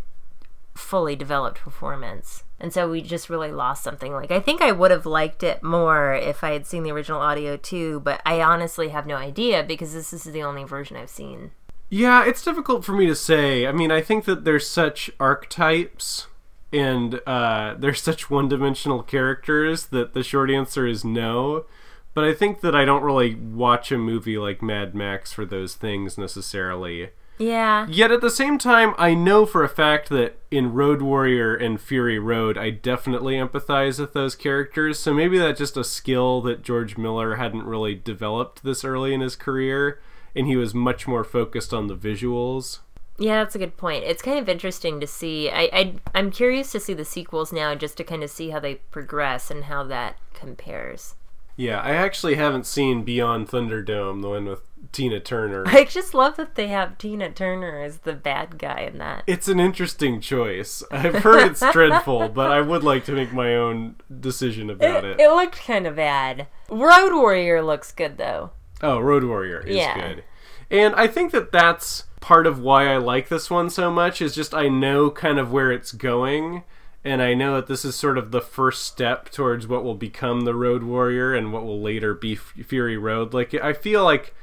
fully 0.75 1.17
developed 1.17 1.61
performance. 1.61 2.45
And 2.59 2.73
so 2.73 2.89
we 2.89 3.03
just 3.03 3.29
really 3.29 3.51
lost 3.51 3.83
something. 3.83 4.13
Like 4.13 4.31
I 4.31 4.41
think 4.41 4.63
I 4.63 4.73
would 4.73 4.91
have 4.91 5.07
liked 5.07 5.43
it 5.43 5.63
more 5.63 6.15
if 6.15 6.45
I 6.45 6.53
had 6.53 6.67
seen 6.67 6.83
the 6.83 6.93
original 6.93 7.21
audio 7.21 7.57
too, 7.57 8.01
but 8.01 8.23
I 8.25 8.41
honestly 8.41 8.89
have 8.91 9.07
no 9.07 9.17
idea 9.17 9.63
because 9.63 9.93
this 9.93 10.13
is 10.13 10.25
the 10.25 10.43
only 10.43 10.65
version 10.65 10.97
I've 10.97 11.11
seen. 11.11 11.51
Yeah, 11.91 12.25
it's 12.25 12.45
difficult 12.45 12.85
for 12.85 12.93
me 12.93 13.07
to 13.07 13.15
say. 13.15 13.67
I 13.67 13.73
mean, 13.73 13.91
I 13.91 14.01
think 14.01 14.25
that 14.25 14.45
there's 14.45 14.67
such 14.67 15.11
archetypes 15.21 16.27
and 16.73 17.21
uh, 17.27 17.75
they're 17.79 17.93
such 17.93 18.31
one-dimensional 18.31 19.03
characters 19.03 19.87
that 19.87 20.15
the 20.15 20.23
short 20.23 20.51
answer 20.51 20.87
is 20.87 21.05
no. 21.05 21.67
But 22.15 22.25
I 22.25 22.35
think 22.35 22.61
that 22.61 22.75
I 22.75 22.85
don't 22.85 23.03
really 23.03 23.35
watch 23.35 23.91
a 23.91 23.99
movie 23.99 24.39
like 24.39 24.63
Mad 24.63 24.95
Max 24.95 25.33
for 25.33 25.45
those 25.45 25.75
things 25.75 26.17
necessarily. 26.17 27.11
Yeah. 27.39 27.87
Yet 27.89 28.11
at 28.13 28.21
the 28.21 28.31
same 28.31 28.59
time, 28.59 28.95
I 28.99 29.15
know 29.15 29.47
for 29.47 29.65
a 29.65 29.69
fact 29.69 30.09
that 30.11 30.39
in 30.51 30.73
Road 30.73 31.03
Warrior 31.03 31.55
and 31.55 31.81
Fury 31.81 32.19
Road, 32.19 32.57
I 32.57 32.71
definitely 32.71 33.35
empathize 33.35 33.99
with 33.99 34.13
those 34.13 34.35
characters. 34.35 34.99
So 34.99 35.13
maybe 35.13 35.39
that's 35.39 35.59
just 35.59 35.77
a 35.77 35.85
skill 35.85 36.41
that 36.43 36.63
George 36.63 36.97
Miller 36.97 37.37
hadn't 37.37 37.65
really 37.65 37.95
developed 37.95 38.63
this 38.63 38.85
early 38.85 39.15
in 39.15 39.21
his 39.21 39.35
career, 39.37 40.01
and 40.37 40.47
he 40.47 40.57
was 40.57 40.75
much 40.75 41.09
more 41.09 41.25
focused 41.25 41.75
on 41.75 41.89
the 41.89 41.97
visuals. 41.97 42.81
Yeah, 43.19 43.43
that's 43.43 43.55
a 43.55 43.59
good 43.59 43.77
point. 43.77 44.05
It's 44.05 44.23
kind 44.23 44.39
of 44.39 44.49
interesting 44.49 44.99
to 45.01 45.07
see. 45.07 45.51
I, 45.51 45.69
I 45.73 45.95
I'm 46.15 46.31
curious 46.31 46.73
to 46.73 46.81
see 46.81 46.95
the 46.95 47.05
sequels 47.05 47.53
now, 47.53 47.75
just 47.75 47.97
to 47.99 48.05
kind 48.05 48.23
of 48.23 48.31
see 48.31 48.51
how 48.51 48.59
they 48.59 48.77
progress 48.77 49.51
and 49.51 49.65
how 49.65 49.85
that 49.85 50.17
compares. 50.35 51.15
Yeah, 51.57 51.81
I 51.81 51.91
actually 51.93 52.35
haven't 52.37 52.67
seen 52.67 53.05
Beyond 53.05 53.49
Thunderdome, 53.49 54.23
the 54.23 54.29
one 54.31 54.47
with 54.47 54.63
Tina 54.91 55.21
Turner. 55.21 55.65
I 55.67 55.85
just 55.85 56.13
love 56.15 56.37
that 56.37 56.55
they 56.55 56.69
have 56.69 56.99
Tina 56.99 57.31
Turner 57.31 57.81
as 57.83 57.99
the 57.99 58.13
bad 58.15 58.59
guy 58.59 58.81
in 58.81 58.99
that. 58.99 59.25
It's 59.27 59.49
an 59.49 59.61
interesting 59.61 60.21
choice. 60.21 60.83
I've 60.91 61.17
heard 61.17 61.51
it's 61.53 61.73
dreadful, 61.73 62.29
but 62.35 62.51
I 62.51 62.61
would 62.61 62.83
like 62.83 63.05
to 63.07 63.13
make 63.13 63.33
my 63.33 63.55
own 63.55 63.97
decision 64.21 64.71
about 64.71 65.05
it. 65.05 65.21
It 65.21 65.29
looked 65.31 65.65
kind 65.65 65.87
of 65.87 65.97
bad. 65.97 66.47
Road 66.71 67.15
Warrior 67.15 67.63
looks 67.63 67.93
good 67.93 68.17
though. 68.19 68.51
Oh, 68.83 68.99
Road 68.99 69.25
Warrior 69.25 69.61
is 69.61 69.77
Yeah. 69.77 69.95
good. 69.95 70.25
And 70.71 70.95
I 70.95 71.07
think 71.07 71.33
that 71.33 71.53
that's 71.53 72.05
part 72.21 72.47
of 72.47 72.59
why 72.59 72.87
I 72.93 72.97
like 72.97 73.29
this 73.29 73.51
one 73.51 73.69
so 73.69 73.91
much 73.91 74.23
is 74.23 74.35
just 74.35 74.55
I 74.55 74.69
know 74.69 75.11
kind 75.11 75.39
of 75.39 75.53
where 75.53 75.71
it's 75.71 75.93
going 75.93 76.65
and 77.05 77.21
I 77.23 77.35
know 77.35 77.57
that 77.57 77.67
this 77.67 77.85
is 77.85 77.95
sort 77.97 78.17
of 78.19 78.31
the 78.31 78.41
first 78.41 78.85
step 78.85 79.31
towards 79.31 79.67
what 79.67 79.85
will 79.85 79.95
become 79.95 80.43
the 80.43 80.55
Road 80.55 80.83
Warrior 80.83 81.35
and 81.35 81.53
what 81.53 81.65
will 81.65 81.81
later 81.81 82.15
be 82.15 82.35
Fury 82.35 82.97
Road. 82.97 83.35
Like 83.35 83.55
I 83.55 83.73
feel 83.73 84.05
like 84.05 84.35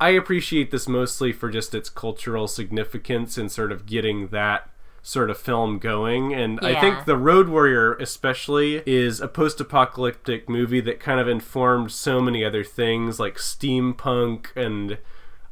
I 0.00 0.10
appreciate 0.10 0.70
this 0.70 0.88
mostly 0.88 1.32
for 1.32 1.50
just 1.50 1.74
its 1.74 1.88
cultural 1.88 2.48
significance 2.48 3.38
and 3.38 3.50
sort 3.50 3.72
of 3.72 3.86
getting 3.86 4.28
that 4.28 4.68
sort 5.02 5.30
of 5.30 5.38
film 5.38 5.78
going. 5.78 6.34
And 6.34 6.58
I 6.60 6.80
think 6.80 7.04
The 7.04 7.16
Road 7.16 7.48
Warrior, 7.48 7.94
especially, 7.94 8.82
is 8.86 9.20
a 9.20 9.28
post 9.28 9.60
apocalyptic 9.60 10.48
movie 10.48 10.80
that 10.80 10.98
kind 10.98 11.20
of 11.20 11.28
informed 11.28 11.92
so 11.92 12.20
many 12.20 12.44
other 12.44 12.64
things 12.64 13.20
like 13.20 13.36
steampunk 13.36 14.46
and 14.56 14.98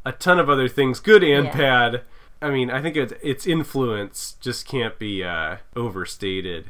a 0.05 0.13
ton 0.13 0.39
of 0.41 0.51
other 0.51 0.69
things, 0.69 0.99
good 1.01 1.23
and 1.23 1.47
Yeah. 1.47 1.57
bad. 1.57 2.03
I 2.45 2.51
mean, 2.51 2.71
I 2.71 2.83
think 2.83 2.95
it, 2.95 3.19
its 3.23 3.47
influence 3.47 4.37
just 4.39 4.69
can't 4.69 4.99
be 4.99 5.25
uh, 5.25 5.57
overstated. 5.75 6.67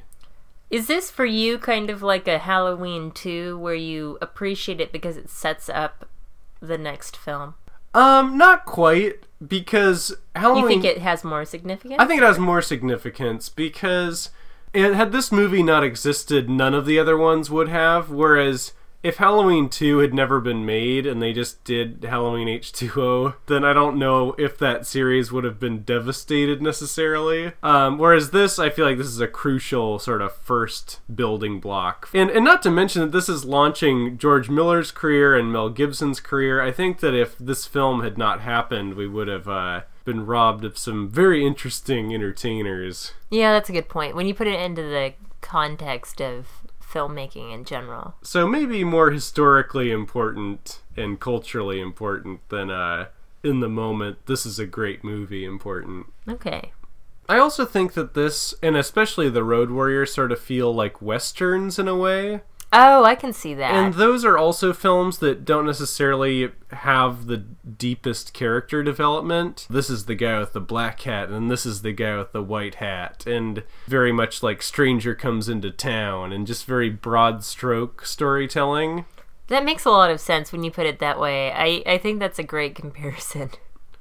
Is 0.70 0.86
this 0.86 1.10
for 1.10 1.24
you 1.24 1.58
kind 1.58 1.90
of 1.90 2.00
like 2.00 2.28
a 2.28 2.38
Halloween 2.38 3.10
2 3.10 3.58
where 3.58 3.74
you 3.74 4.16
appreciate 4.22 4.80
it 4.80 4.92
because 4.92 5.16
it 5.16 5.28
sets 5.28 5.68
up 5.68 6.08
the 6.60 6.78
next 6.78 7.16
film? 7.16 7.54
Um, 7.92 8.38
not 8.38 8.66
quite 8.66 9.24
because 9.44 10.14
Halloween. 10.36 10.62
You 10.62 10.68
think 10.68 10.84
it 10.84 10.98
has 10.98 11.24
more 11.24 11.44
significance? 11.44 11.96
I 11.98 12.06
think 12.06 12.22
it 12.22 12.24
has 12.24 12.38
more 12.38 12.62
significance 12.62 13.48
because 13.48 14.30
it, 14.72 14.94
had 14.94 15.10
this 15.10 15.32
movie 15.32 15.64
not 15.64 15.82
existed, 15.82 16.48
none 16.48 16.74
of 16.74 16.86
the 16.86 17.00
other 17.00 17.16
ones 17.16 17.50
would 17.50 17.68
have. 17.68 18.10
Whereas 18.10 18.74
if 19.04 19.18
Halloween 19.18 19.68
2 19.68 19.98
had 19.98 20.14
never 20.14 20.40
been 20.40 20.64
made 20.64 21.06
and 21.06 21.20
they 21.20 21.34
just 21.34 21.62
did 21.62 22.02
Halloween 22.02 22.48
H2O, 22.48 23.34
then 23.46 23.62
I 23.62 23.74
don't 23.74 23.98
know 23.98 24.34
if 24.38 24.56
that 24.58 24.86
series 24.86 25.30
would 25.30 25.44
have 25.44 25.60
been 25.60 25.82
devastated 25.82 26.62
necessarily. 26.62 27.52
Um, 27.62 27.98
whereas 27.98 28.30
this, 28.30 28.58
I 28.58 28.70
feel 28.70 28.86
like 28.86 28.96
this 28.96 29.06
is 29.08 29.20
a 29.20 29.28
crucial 29.28 29.98
sort 29.98 30.22
of 30.22 30.34
first 30.34 31.00
building 31.14 31.60
block. 31.60 32.08
And, 32.14 32.30
and 32.30 32.46
not 32.46 32.62
to 32.62 32.70
mention 32.70 33.02
that 33.02 33.12
this 33.12 33.28
is 33.28 33.44
launching 33.44 34.16
George 34.16 34.48
Miller's 34.48 34.90
career 34.90 35.36
and 35.36 35.52
Mel 35.52 35.68
Gibson's 35.68 36.18
career. 36.18 36.62
I 36.62 36.72
think 36.72 37.00
that 37.00 37.12
if 37.12 37.36
this 37.36 37.66
film 37.66 38.02
had 38.02 38.16
not 38.16 38.40
happened, 38.40 38.94
we 38.94 39.06
would 39.06 39.28
have. 39.28 39.46
Uh, 39.46 39.82
been 40.04 40.26
robbed 40.26 40.66
of 40.66 40.76
some 40.76 41.08
very 41.08 41.46
interesting 41.46 42.12
entertainers. 42.12 43.14
yeah, 43.30 43.52
that's 43.52 43.70
a 43.70 43.72
good 43.72 43.88
point. 43.88 44.14
When 44.14 44.26
you 44.26 44.34
put 44.34 44.46
it 44.46 44.60
into 44.60 44.82
the 44.82 45.14
context 45.40 46.20
of 46.20 46.46
filmmaking 46.94 47.52
in 47.52 47.64
general. 47.64 48.14
So 48.22 48.46
maybe 48.46 48.84
more 48.84 49.10
historically 49.10 49.90
important 49.90 50.80
and 50.96 51.18
culturally 51.18 51.80
important 51.80 52.48
than 52.48 52.70
uh 52.70 53.06
in 53.42 53.60
the 53.60 53.68
moment 53.68 54.24
this 54.26 54.46
is 54.46 54.58
a 54.58 54.66
great 54.66 55.02
movie 55.04 55.44
important. 55.44 56.06
Okay. 56.28 56.72
I 57.28 57.38
also 57.38 57.64
think 57.64 57.94
that 57.94 58.14
this 58.14 58.54
and 58.62 58.76
especially 58.76 59.28
the 59.28 59.44
Road 59.44 59.70
Warrior 59.70 60.06
sort 60.06 60.32
of 60.32 60.40
feel 60.40 60.74
like 60.74 61.02
westerns 61.02 61.78
in 61.78 61.88
a 61.88 61.96
way. 61.96 62.42
Oh, 62.76 63.04
I 63.04 63.14
can 63.14 63.32
see 63.32 63.54
that. 63.54 63.72
And 63.72 63.94
those 63.94 64.24
are 64.24 64.36
also 64.36 64.72
films 64.72 65.18
that 65.18 65.44
don't 65.44 65.64
necessarily 65.64 66.50
have 66.72 67.26
the 67.26 67.36
deepest 67.36 68.32
character 68.34 68.82
development. 68.82 69.68
This 69.70 69.88
is 69.88 70.06
the 70.06 70.16
guy 70.16 70.40
with 70.40 70.54
the 70.54 70.60
black 70.60 71.00
hat, 71.02 71.28
and 71.28 71.48
this 71.48 71.64
is 71.64 71.82
the 71.82 71.92
guy 71.92 72.16
with 72.18 72.32
the 72.32 72.42
white 72.42 72.76
hat, 72.76 73.26
and 73.28 73.62
very 73.86 74.10
much 74.10 74.42
like 74.42 74.60
Stranger 74.60 75.14
Comes 75.14 75.48
into 75.48 75.70
Town, 75.70 76.32
and 76.32 76.48
just 76.48 76.64
very 76.64 76.90
broad 76.90 77.44
stroke 77.44 78.04
storytelling. 78.04 79.04
That 79.46 79.64
makes 79.64 79.84
a 79.84 79.90
lot 79.90 80.10
of 80.10 80.20
sense 80.20 80.50
when 80.50 80.64
you 80.64 80.72
put 80.72 80.86
it 80.86 80.98
that 80.98 81.20
way. 81.20 81.52
I, 81.52 81.84
I 81.86 81.98
think 81.98 82.18
that's 82.18 82.40
a 82.40 82.44
great 82.44 82.74
comparison 82.74 83.50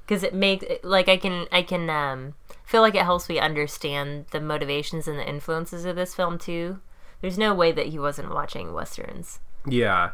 because 0.04 0.24
it 0.24 0.34
makes 0.34 0.66
like 0.82 1.08
I 1.08 1.16
can 1.16 1.46
I 1.52 1.62
can 1.62 1.88
um, 1.88 2.34
feel 2.64 2.80
like 2.80 2.96
it 2.96 3.02
helps 3.02 3.28
me 3.28 3.38
understand 3.38 4.26
the 4.32 4.40
motivations 4.40 5.06
and 5.06 5.16
the 5.16 5.28
influences 5.28 5.84
of 5.84 5.94
this 5.94 6.12
film 6.12 6.38
too. 6.38 6.80
There's 7.24 7.38
no 7.38 7.54
way 7.54 7.72
that 7.72 7.86
he 7.86 7.98
wasn't 7.98 8.34
watching 8.34 8.74
westerns. 8.74 9.40
Yeah. 9.66 10.10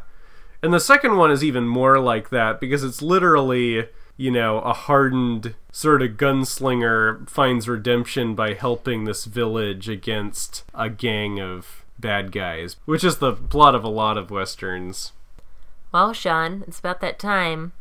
And 0.63 0.73
the 0.73 0.79
second 0.79 1.17
one 1.17 1.29
is 1.29 1.43
even 1.43 1.67
more 1.67 1.99
like 1.99 2.29
that 2.29 2.61
because 2.61 2.85
it's 2.85 3.01
literally, 3.01 3.89
you 4.15 4.31
know, 4.31 4.59
a 4.59 4.71
hardened 4.71 5.55
sort 5.73 6.01
of 6.01 6.11
gunslinger 6.11 7.29
finds 7.29 7.67
redemption 7.67 8.33
by 8.33 8.53
helping 8.53 9.03
this 9.03 9.25
village 9.25 9.89
against 9.89 10.63
a 10.73 10.89
gang 10.89 11.37
of 11.37 11.83
bad 11.99 12.31
guys, 12.31 12.77
which 12.85 13.03
is 13.03 13.17
the 13.17 13.33
plot 13.33 13.75
of 13.75 13.83
a 13.83 13.89
lot 13.89 14.17
of 14.17 14.31
westerns. 14.31 15.11
Well, 15.91 16.13
Sean, 16.13 16.63
it's 16.65 16.79
about 16.79 17.01
that 17.01 17.19
time. 17.19 17.73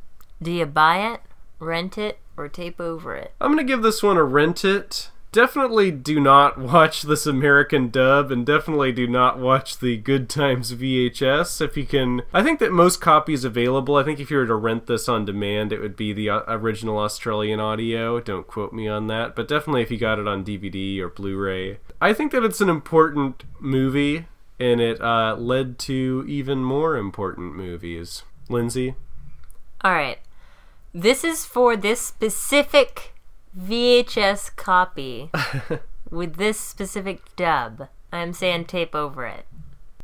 Do 0.42 0.50
you 0.50 0.66
buy 0.66 1.12
it, 1.12 1.20
rent 1.60 1.96
it, 1.96 2.18
or 2.36 2.48
tape 2.48 2.80
over 2.80 3.14
it? 3.14 3.32
I'm 3.40 3.52
going 3.52 3.64
to 3.64 3.72
give 3.72 3.82
this 3.82 4.02
one 4.02 4.16
a 4.16 4.24
rent 4.24 4.64
it. 4.64 5.12
Definitely 5.32 5.92
do 5.92 6.18
not 6.18 6.58
watch 6.58 7.02
this 7.02 7.26
American 7.26 7.90
dub 7.90 8.32
and 8.32 8.44
definitely 8.44 8.92
do 8.92 9.06
not 9.06 9.38
watch 9.38 9.78
the 9.78 9.96
Good 9.96 10.28
Times 10.28 10.74
VHS 10.74 11.60
if 11.60 11.76
you 11.76 11.86
can. 11.86 12.22
I 12.32 12.42
think 12.42 12.58
that 12.58 12.72
most 12.72 13.00
copies 13.00 13.44
available, 13.44 13.96
I 13.96 14.02
think 14.02 14.18
if 14.18 14.30
you 14.30 14.38
were 14.38 14.46
to 14.46 14.54
rent 14.54 14.86
this 14.86 15.08
on 15.08 15.24
demand, 15.24 15.72
it 15.72 15.80
would 15.80 15.96
be 15.96 16.12
the 16.12 16.30
uh, 16.30 16.42
original 16.48 16.98
Australian 16.98 17.60
audio. 17.60 18.20
Don't 18.20 18.46
quote 18.46 18.72
me 18.72 18.88
on 18.88 19.06
that, 19.06 19.36
but 19.36 19.48
definitely 19.48 19.82
if 19.82 19.90
you 19.90 19.98
got 19.98 20.18
it 20.18 20.26
on 20.26 20.44
DVD 20.44 20.98
or 21.00 21.08
Blu 21.08 21.36
ray. 21.36 21.78
I 22.00 22.12
think 22.12 22.32
that 22.32 22.44
it's 22.44 22.60
an 22.60 22.68
important 22.68 23.44
movie 23.60 24.26
and 24.58 24.80
it 24.80 25.00
uh, 25.00 25.36
led 25.36 25.78
to 25.78 26.24
even 26.28 26.62
more 26.62 26.96
important 26.96 27.54
movies. 27.54 28.24
Lindsay? 28.48 28.94
All 29.82 29.92
right. 29.92 30.18
This 30.92 31.22
is 31.24 31.46
for 31.46 31.76
this 31.76 32.00
specific 32.00 33.09
VHS 33.58 34.54
copy 34.56 35.30
with 36.10 36.36
this 36.36 36.58
specific 36.58 37.34
dub. 37.36 37.88
I'm 38.12 38.32
saying 38.32 38.66
tape 38.66 38.94
over 38.94 39.26
it. 39.26 39.46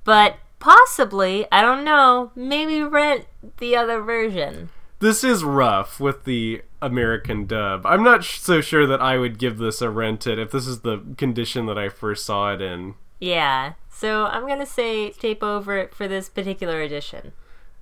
But 0.05 0.37
possibly, 0.59 1.47
I 1.51 1.63
don't 1.63 1.85
know, 1.85 2.31
maybe 2.37 2.83
rent 2.83 3.27
the 3.59 3.77
other 3.77 4.01
version. 4.01 4.71
this 5.01 5.23
is 5.25 5.45
rough 5.45 5.99
with 6.01 6.25
the 6.25 6.63
American 6.81 7.47
dub. 7.47 7.85
I'm 7.85 8.03
not 8.05 8.23
sh- 8.25 8.39
so 8.39 8.61
sure 8.61 8.87
that 8.87 9.01
I 9.03 9.19
would 9.19 9.39
give 9.39 9.59
this 9.59 9.83
a 9.83 9.91
rent 9.91 10.27
it 10.27 10.39
if 10.39 10.51
this 10.51 10.67
is 10.67 10.81
the 10.81 11.03
condition 11.17 11.67
that 11.67 11.79
I 11.79 11.89
first 11.89 12.25
saw 12.25 12.53
it 12.55 12.61
in. 12.63 12.95
Yeah. 13.21 13.73
So 13.89 14.27
I'm 14.27 14.47
going 14.47 14.61
to 14.61 14.67
say 14.67 15.11
tape 15.11 15.43
over 15.43 15.77
it 15.79 15.95
for 15.95 16.07
this 16.07 16.29
particular 16.29 16.81
edition. 16.83 17.33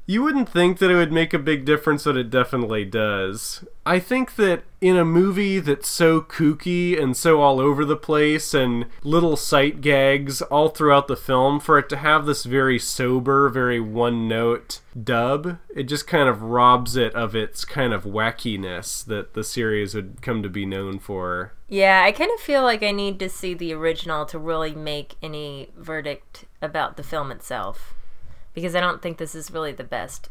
You 0.07 0.23
wouldn't 0.23 0.51
think 0.51 0.79
that 0.79 0.91
it 0.91 0.97
would 0.97 1.13
make 1.13 1.33
a 1.33 1.39
big 1.39 1.65
difference, 1.65 2.05
but 2.05 2.17
it 2.17 2.29
definitely 2.29 2.85
does. 2.85 3.65
I 3.87 3.99
think 3.99 4.37
that 4.37 4.65
in 4.83 4.99
a 4.99 5.05
movie 5.05 5.61
that's 5.61 5.89
so 5.89 6.21
kooky 6.21 7.01
and 7.01 7.17
so 7.17 7.41
all 7.41 7.59
over 7.59 7.87
the 7.87 7.97
place 7.97 8.53
and 8.53 8.85
little 9.03 9.37
sight 9.37 9.81
gags 9.81 10.43
all 10.43 10.69
throughout 10.69 11.09
the 11.09 11.17
film, 11.17 11.59
for 11.59 11.79
it 11.79 11.89
to 11.89 11.97
have 11.97 12.27
this 12.27 12.45
very 12.45 12.79
sober, 12.79 13.49
very 13.49 13.81
one 13.81 14.29
note 14.29 14.81
dub, 15.03 15.59
it 15.75 15.85
just 15.85 16.07
kind 16.07 16.29
of 16.29 16.43
robs 16.43 16.97
it 16.97 17.15
of 17.15 17.35
its 17.35 17.65
kind 17.65 17.95
of 17.95 18.05
wackiness 18.05 19.03
that 19.07 19.33
the 19.33 19.45
series 19.45 19.95
would 19.95 20.21
come 20.21 20.43
to 20.43 20.51
be 20.51 20.67
known 20.67 20.99
for. 20.99 21.53
Yeah, 21.67 22.03
I 22.05 22.13
kind 22.13 22.31
of 22.31 22.41
feel 22.41 22.63
like 22.63 22.83
I 22.83 22.91
need 22.91 23.19
to 23.21 23.31
see 23.31 23.55
the 23.55 23.73
original 23.73 24.27
to 24.27 24.39
really 24.39 24.75
make 24.75 25.15
any 25.23 25.71
verdict 25.79 26.45
about 26.61 26.99
the 26.99 27.03
film 27.03 27.31
itself. 27.31 27.95
Because 28.55 28.75
I 28.75 28.81
don't 28.81 29.03
think 29.03 29.19
this 29.19 29.35
is 29.35 29.51
really 29.51 29.73
the 29.73 29.85
best 29.85 30.29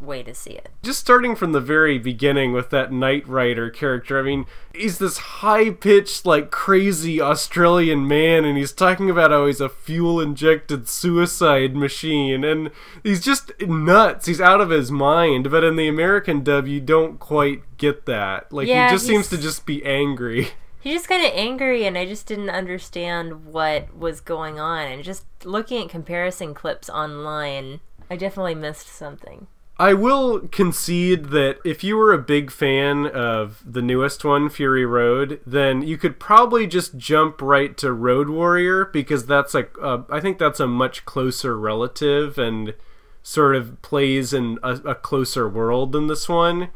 way 0.00 0.22
to 0.22 0.34
see 0.34 0.50
it. 0.50 0.70
Just 0.82 0.98
starting 0.98 1.36
from 1.36 1.52
the 1.52 1.60
very 1.60 1.98
beginning 1.98 2.52
with 2.52 2.70
that 2.70 2.90
Night 2.90 3.26
Rider 3.28 3.70
character, 3.70 4.18
I 4.18 4.22
mean, 4.22 4.46
he's 4.74 4.98
this 4.98 5.18
high 5.18 5.70
pitched, 5.70 6.24
like 6.24 6.50
crazy 6.50 7.20
Australian 7.20 8.08
man, 8.08 8.44
and 8.44 8.56
he's 8.56 8.72
talking 8.72 9.10
about 9.10 9.30
how 9.30 9.46
he's 9.46 9.60
a 9.60 9.68
fuel 9.68 10.20
injected 10.20 10.88
suicide 10.88 11.76
machine, 11.76 12.44
and 12.44 12.70
he's 13.02 13.20
just 13.20 13.52
nuts. 13.60 14.26
He's 14.26 14.40
out 14.40 14.60
of 14.60 14.70
his 14.70 14.90
mind, 14.90 15.50
but 15.50 15.64
in 15.64 15.76
the 15.76 15.88
American 15.88 16.42
dub, 16.42 16.66
you 16.66 16.80
don't 16.80 17.18
quite 17.18 17.76
get 17.76 18.06
that. 18.06 18.52
Like, 18.52 18.68
Yeah, 18.68 18.88
he 18.88 18.94
just 18.94 19.06
seems 19.06 19.28
to 19.28 19.38
just 19.38 19.66
be 19.66 19.84
angry. 19.84 20.48
He's 20.80 20.94
just 20.94 21.08
kind 21.08 21.24
of 21.24 21.32
angry, 21.34 21.84
and 21.84 21.98
I 21.98 22.06
just 22.06 22.26
didn't 22.26 22.50
understand 22.50 23.46
what 23.46 23.94
was 23.94 24.20
going 24.20 24.58
on. 24.58 24.86
And 24.86 25.04
just 25.04 25.24
looking 25.44 25.84
at 25.84 25.90
comparison 25.90 26.54
clips 26.54 26.88
online, 26.88 27.80
I 28.10 28.16
definitely 28.16 28.54
missed 28.54 28.88
something. 28.88 29.46
I 29.80 29.94
will 29.94 30.40
concede 30.48 31.30
that 31.30 31.56
if 31.64 31.82
you 31.82 31.96
were 31.96 32.12
a 32.12 32.18
big 32.18 32.50
fan 32.50 33.06
of 33.06 33.62
the 33.64 33.80
newest 33.80 34.26
one, 34.26 34.50
Fury 34.50 34.84
Road, 34.84 35.40
then 35.46 35.80
you 35.80 35.96
could 35.96 36.20
probably 36.20 36.66
just 36.66 36.98
jump 36.98 37.40
right 37.40 37.74
to 37.78 37.90
Road 37.90 38.28
Warrior 38.28 38.84
because 38.84 39.24
that's 39.24 39.54
like 39.54 39.74
uh, 39.80 40.02
I 40.10 40.20
think 40.20 40.38
that's 40.38 40.60
a 40.60 40.66
much 40.66 41.06
closer 41.06 41.58
relative 41.58 42.36
and 42.36 42.74
sort 43.22 43.56
of 43.56 43.80
plays 43.80 44.34
in 44.34 44.58
a, 44.62 44.72
a 44.84 44.94
closer 44.94 45.48
world 45.48 45.92
than 45.92 46.08
this 46.08 46.28
one. 46.28 46.68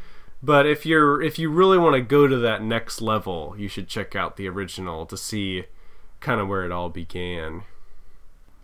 But 0.45 0.67
if 0.67 0.85
you're 0.85 1.23
if 1.23 1.39
you 1.39 1.49
really 1.49 1.79
want 1.79 1.95
to 1.95 2.03
go 2.03 2.27
to 2.27 2.37
that 2.37 2.63
next 2.63 3.01
level, 3.01 3.55
you 3.57 3.67
should 3.67 3.89
check 3.89 4.15
out 4.15 4.37
the 4.37 4.47
original 4.49 5.07
to 5.07 5.17
see 5.17 5.65
kind 6.21 6.41
of 6.41 6.49
where 6.49 6.65
it 6.65 6.73
all 6.73 6.91
began. 6.91 7.63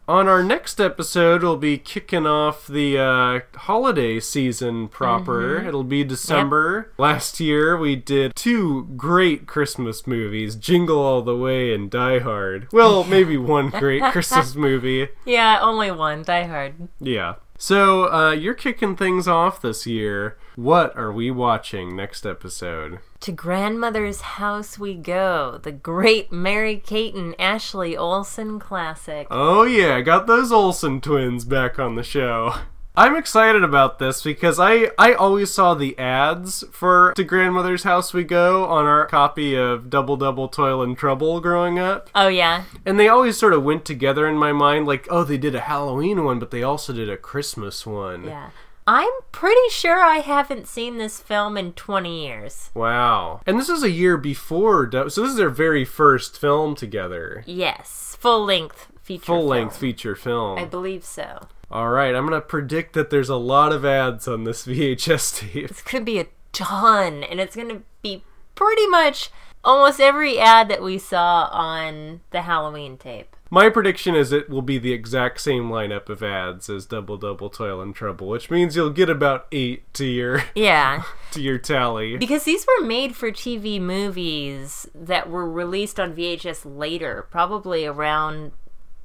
On 0.07 0.27
our 0.27 0.43
next 0.43 0.81
episode, 0.81 1.43
we'll 1.43 1.57
be 1.57 1.79
kicking 1.79 2.27
off 2.27 2.67
the 2.67 2.99
uh, 2.99 3.41
holiday 3.57 4.19
season 4.19 4.89
proper. 4.89 5.59
It'll 5.65 5.85
be 5.85 6.03
December. 6.03 6.93
Last 6.99 7.39
year, 7.39 7.77
we 7.77 7.95
did 7.95 8.35
two 8.35 8.89
great 8.97 9.47
Christmas 9.47 10.09
movies 10.09 10.57
Jingle 10.57 10.99
All 10.99 11.23
the 11.23 11.37
Way 11.37 11.73
and 11.73 11.89
Die 11.89 12.19
Hard. 12.19 12.67
Well, 12.73 13.05
maybe 13.05 13.37
one 13.37 13.71
great 13.71 14.03
Christmas 14.11 14.57
movie. 14.57 15.11
Yeah, 15.25 15.61
only 15.63 15.93
one. 15.93 16.25
Die 16.25 16.45
Hard. 16.45 16.89
Yeah. 16.99 17.37
So, 17.63 18.11
uh, 18.11 18.31
you're 18.31 18.55
kicking 18.55 18.97
things 18.97 19.29
off 19.29 19.61
this 19.61 19.87
year. 19.87 20.39
What 20.57 20.97
are 20.97 21.13
we 21.13 21.31
watching 21.31 21.95
next 21.95 22.25
episode? 22.25 23.01
To 23.21 23.33
grandmother's 23.33 24.23
house 24.23 24.79
we 24.79 24.95
go. 24.95 25.61
The 25.63 25.71
great 25.71 26.33
Mary 26.33 26.79
Kate 26.79 27.15
and 27.15 27.39
Ashley 27.39 27.95
Olsen 27.95 28.61
classic. 28.61 29.27
Oh 29.31 29.65
yeah, 29.65 30.01
got 30.01 30.27
those 30.27 30.51
Olsen 30.51 31.03
twins 31.03 31.45
back 31.45 31.79
on 31.79 31.97
the 31.97 32.03
show. 32.03 32.55
I'm 33.01 33.17
excited 33.17 33.65
about 33.65 33.99
this 33.99 34.23
because 34.23 34.61
I 34.61 34.91
I 34.99 35.15
always 35.15 35.51
saw 35.51 35.73
the 35.73 35.99
ads 35.99 36.65
for 36.71 37.15
To 37.17 37.25
Grandmother's 37.25 37.83
House 37.83 38.13
We 38.13 38.25
Go 38.25 38.67
on 38.67 38.85
our 38.85 39.07
copy 39.07 39.57
of 39.57 39.89
Double 39.89 40.19
Double 40.19 40.49
Toil 40.49 40.83
and 40.83 40.99
Trouble 40.99 41.41
growing 41.41 41.79
up. 41.79 42.11
Oh 42.15 42.29
yeah, 42.29 42.65
And 42.85 43.01
they 43.01 43.09
always 43.09 43.39
sort 43.39 43.55
of 43.55 43.63
went 43.65 43.87
together 43.87 44.29
in 44.29 44.37
my 44.37 44.53
mind 44.53 44.87
like, 44.87 45.07
oh, 45.09 45.25
they 45.25 45.39
did 45.39 45.55
a 45.55 45.61
Halloween 45.61 46.25
one, 46.25 46.39
but 46.39 46.51
they 46.51 46.63
also 46.63 46.93
did 46.93 47.09
a 47.09 47.17
Christmas 47.17 47.87
one. 47.87 48.25
yeah. 48.25 48.51
I'm 48.87 49.09
pretty 49.33 49.71
sure 49.71 50.03
I 50.03 50.17
haven't 50.19 50.67
seen 50.69 50.99
this 50.99 51.21
film 51.21 51.57
in 51.57 51.73
20 51.73 52.27
years. 52.27 52.71
Wow. 52.75 53.41
And 53.47 53.59
this 53.59 53.71
is 53.71 53.83
a 53.83 53.91
year 53.91 54.19
before, 54.19 54.91
so 54.93 55.05
this 55.05 55.17
is 55.17 55.37
their 55.37 55.49
very 55.49 55.87
first 55.87 56.39
film 56.39 56.75
together. 56.75 57.45
Yes, 57.47 58.19
full 58.21 58.45
length 58.45 58.89
feature. 59.01 59.25
Full 59.25 59.47
length 59.47 59.79
feature 59.79 60.15
film. 60.15 60.59
I 60.59 60.67
believe 60.67 61.05
so. 61.05 61.49
All 61.71 61.89
right, 61.91 62.15
I'm 62.15 62.27
going 62.27 62.41
to 62.41 62.47
predict 62.47 62.95
that 62.95 63.11
there's 63.11 63.29
a 63.29 63.37
lot 63.37 63.73
of 63.73 63.85
ads 63.85 64.27
on 64.27 64.45
this 64.45 64.67
VHS 64.67 65.39
tape. 65.53 65.71
It's 65.71 65.83
gonna 65.83 66.05
be 66.05 66.19
a 66.19 66.27
ton, 66.53 67.23
and 67.23 67.39
it's 67.41 67.55
gonna 67.55 67.83
be 68.03 68.25
pretty 68.55 68.87
much 68.89 69.31
almost 69.63 70.01
every 70.01 70.39
ad 70.39 70.69
that 70.69 70.83
we 70.83 70.99
saw 70.99 71.49
on 71.53 72.21
the 72.31 72.43
Halloween 72.43 72.97
tape. 72.97 73.37
My 73.53 73.69
prediction 73.69 74.15
is 74.15 74.31
it 74.33 74.49
will 74.49 74.63
be 74.63 74.79
the 74.79 74.93
exact 74.93 75.41
same 75.41 75.65
lineup 75.71 76.09
of 76.09 76.23
ads 76.23 76.71
as 76.71 76.87
Double 76.87 77.17
Double 77.17 77.51
Toil 77.51 77.81
and 77.81 77.95
Trouble, 77.95 78.29
which 78.29 78.49
means 78.49 78.77
you'll 78.77 78.91
get 78.91 79.11
about 79.11 79.47
eight 79.51 79.93
to 79.95 80.05
your 80.07 80.45
Yeah, 80.55 81.03
to 81.33 81.41
your 81.43 81.59
tally. 81.59 82.17
because 82.17 82.45
these 82.45 82.65
were 82.67 82.87
made 82.87 83.17
for 83.17 83.31
TV 83.33 83.81
movies 83.81 84.89
that 84.95 85.29
were 85.29 85.51
released 85.51 85.99
on 85.99 86.15
VHS 86.15 86.63
later, 86.65 87.27
probably 87.31 87.87
around 87.87 88.53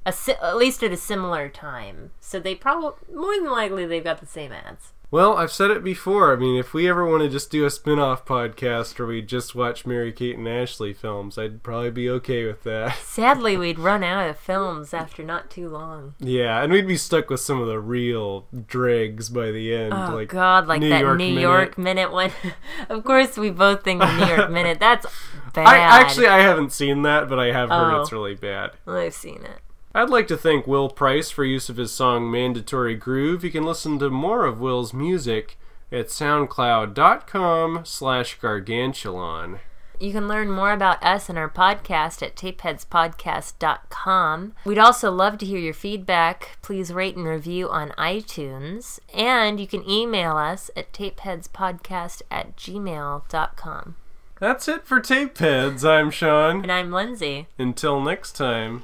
a 0.06 0.12
si- 0.14 0.34
at 0.42 0.58
least 0.58 0.84
at 0.84 0.92
a 0.92 0.98
similar 0.98 1.50
time. 1.50 2.12
So 2.20 2.40
they 2.40 2.56
probably 2.56 2.92
more 3.14 3.36
than 3.36 3.52
likely 3.52 3.86
they've 3.86 4.04
got 4.04 4.20
the 4.20 4.26
same 4.28 4.52
ads. 4.52 4.92
Well, 5.12 5.38
I've 5.38 5.52
said 5.52 5.70
it 5.72 5.84
before. 5.84 6.34
I 6.34 6.36
mean, 6.36 6.58
if 6.58 6.74
we 6.74 6.90
ever 6.90 7.06
want 7.08 7.22
to 7.24 7.30
just 7.30 7.50
do 7.52 7.64
a 7.64 7.70
spin-off 7.70 8.26
podcast 8.26 8.98
where 9.00 9.08
we 9.08 9.22
just 9.22 9.56
watch 9.56 9.86
Mary 9.86 10.12
Kate 10.12 10.36
and 10.38 10.48
Ashley 10.48 10.94
films, 10.94 11.38
I'd 11.38 11.62
probably 11.64 11.92
be 11.92 12.10
okay 12.10 12.46
with 12.46 12.64
that. 12.64 12.98
Sadly, 13.04 13.56
we'd 13.56 13.80
run 13.80 14.04
out 14.04 14.28
of 14.28 14.38
films 14.38 14.94
after 14.96 15.24
not 15.24 15.50
too 15.50 15.70
long. 15.70 16.16
Yeah, 16.20 16.62
and 16.62 16.74
we'd 16.74 16.88
be 16.88 16.98
stuck 16.98 17.30
with 17.30 17.40
some 17.40 17.62
of 17.62 17.68
the 17.68 17.80
real 17.80 18.48
dregs 18.68 19.30
by 19.30 19.52
the 19.52 19.74
end, 19.74 19.94
Oh 19.94 20.16
like 20.16 20.30
God, 20.30 20.68
like 20.68 20.82
New 20.82 20.90
that 20.90 21.02
York 21.02 21.18
New 21.20 21.30
Minute. 21.30 21.42
York 21.42 21.78
Minute 21.78 22.12
one. 22.12 22.32
of 22.90 23.04
course, 23.06 23.38
we 23.38 23.52
both 23.52 23.84
think 23.84 24.02
the 24.02 24.18
New 24.26 24.34
York 24.36 24.50
Minute. 24.52 24.80
That's 24.80 25.06
bad. 25.54 25.68
I 25.68 25.78
actually 25.78 26.28
I 26.28 26.40
haven't 26.40 26.74
seen 26.74 27.04
that, 27.04 27.30
but 27.30 27.40
I 27.40 27.52
have 27.54 27.70
heard 27.70 27.94
Oh. 27.94 28.02
it's 28.02 28.12
really 28.12 28.36
bad. 28.36 28.72
I've 28.88 29.14
seen 29.14 29.44
it. 29.44 29.60
I'd 29.96 30.10
like 30.10 30.28
to 30.28 30.36
thank 30.36 30.68
Will 30.68 30.90
Price 30.90 31.32
for 31.32 31.46
use 31.46 31.70
of 31.70 31.78
his 31.78 31.94
song 31.94 32.30
Mandatory 32.30 32.96
Groove. 32.96 33.46
You 33.46 33.50
can 33.50 33.64
listen 33.64 33.98
to 34.00 34.10
more 34.10 34.46
of 34.46 34.60
Will's 34.60 34.94
music 34.94 35.58
at 35.90 36.08
soundcloud.com 36.08 37.86
slash 37.86 38.38
gargantuan. 38.38 39.60
You 39.98 40.12
can 40.12 40.28
learn 40.28 40.52
more 40.52 40.74
about 40.74 41.02
us 41.02 41.30
and 41.30 41.38
our 41.38 41.50
podcast 41.50 42.22
at 42.22 42.36
tapeheadspodcast.com. 42.36 44.54
We'd 44.66 44.78
also 44.78 45.14
love 45.14 45.38
to 45.38 45.46
hear 45.46 45.60
your 45.60 45.74
feedback. 45.74 46.58
Please 46.62 46.92
rate 46.92 47.16
and 47.16 47.26
review 47.26 47.70
on 47.70 47.92
iTunes. 47.92 49.00
And 49.14 49.62
you 49.62 49.68
can 49.68 49.90
email 49.90 50.36
us 50.36 50.70
at 50.76 50.92
tapeheadspodcast 50.92 52.22
at 52.30 52.58
gmail.com. 52.58 53.96
That's 54.42 54.68
it 54.68 54.86
for 54.86 55.00
Tapeheads. 55.00 55.88
I'm 55.88 56.12
Sean. 56.12 56.64
And 56.64 56.72
I'm 56.74 56.92
Lindsay. 56.92 57.48
Until 57.58 58.02
next 58.02 58.34
time. 58.34 58.84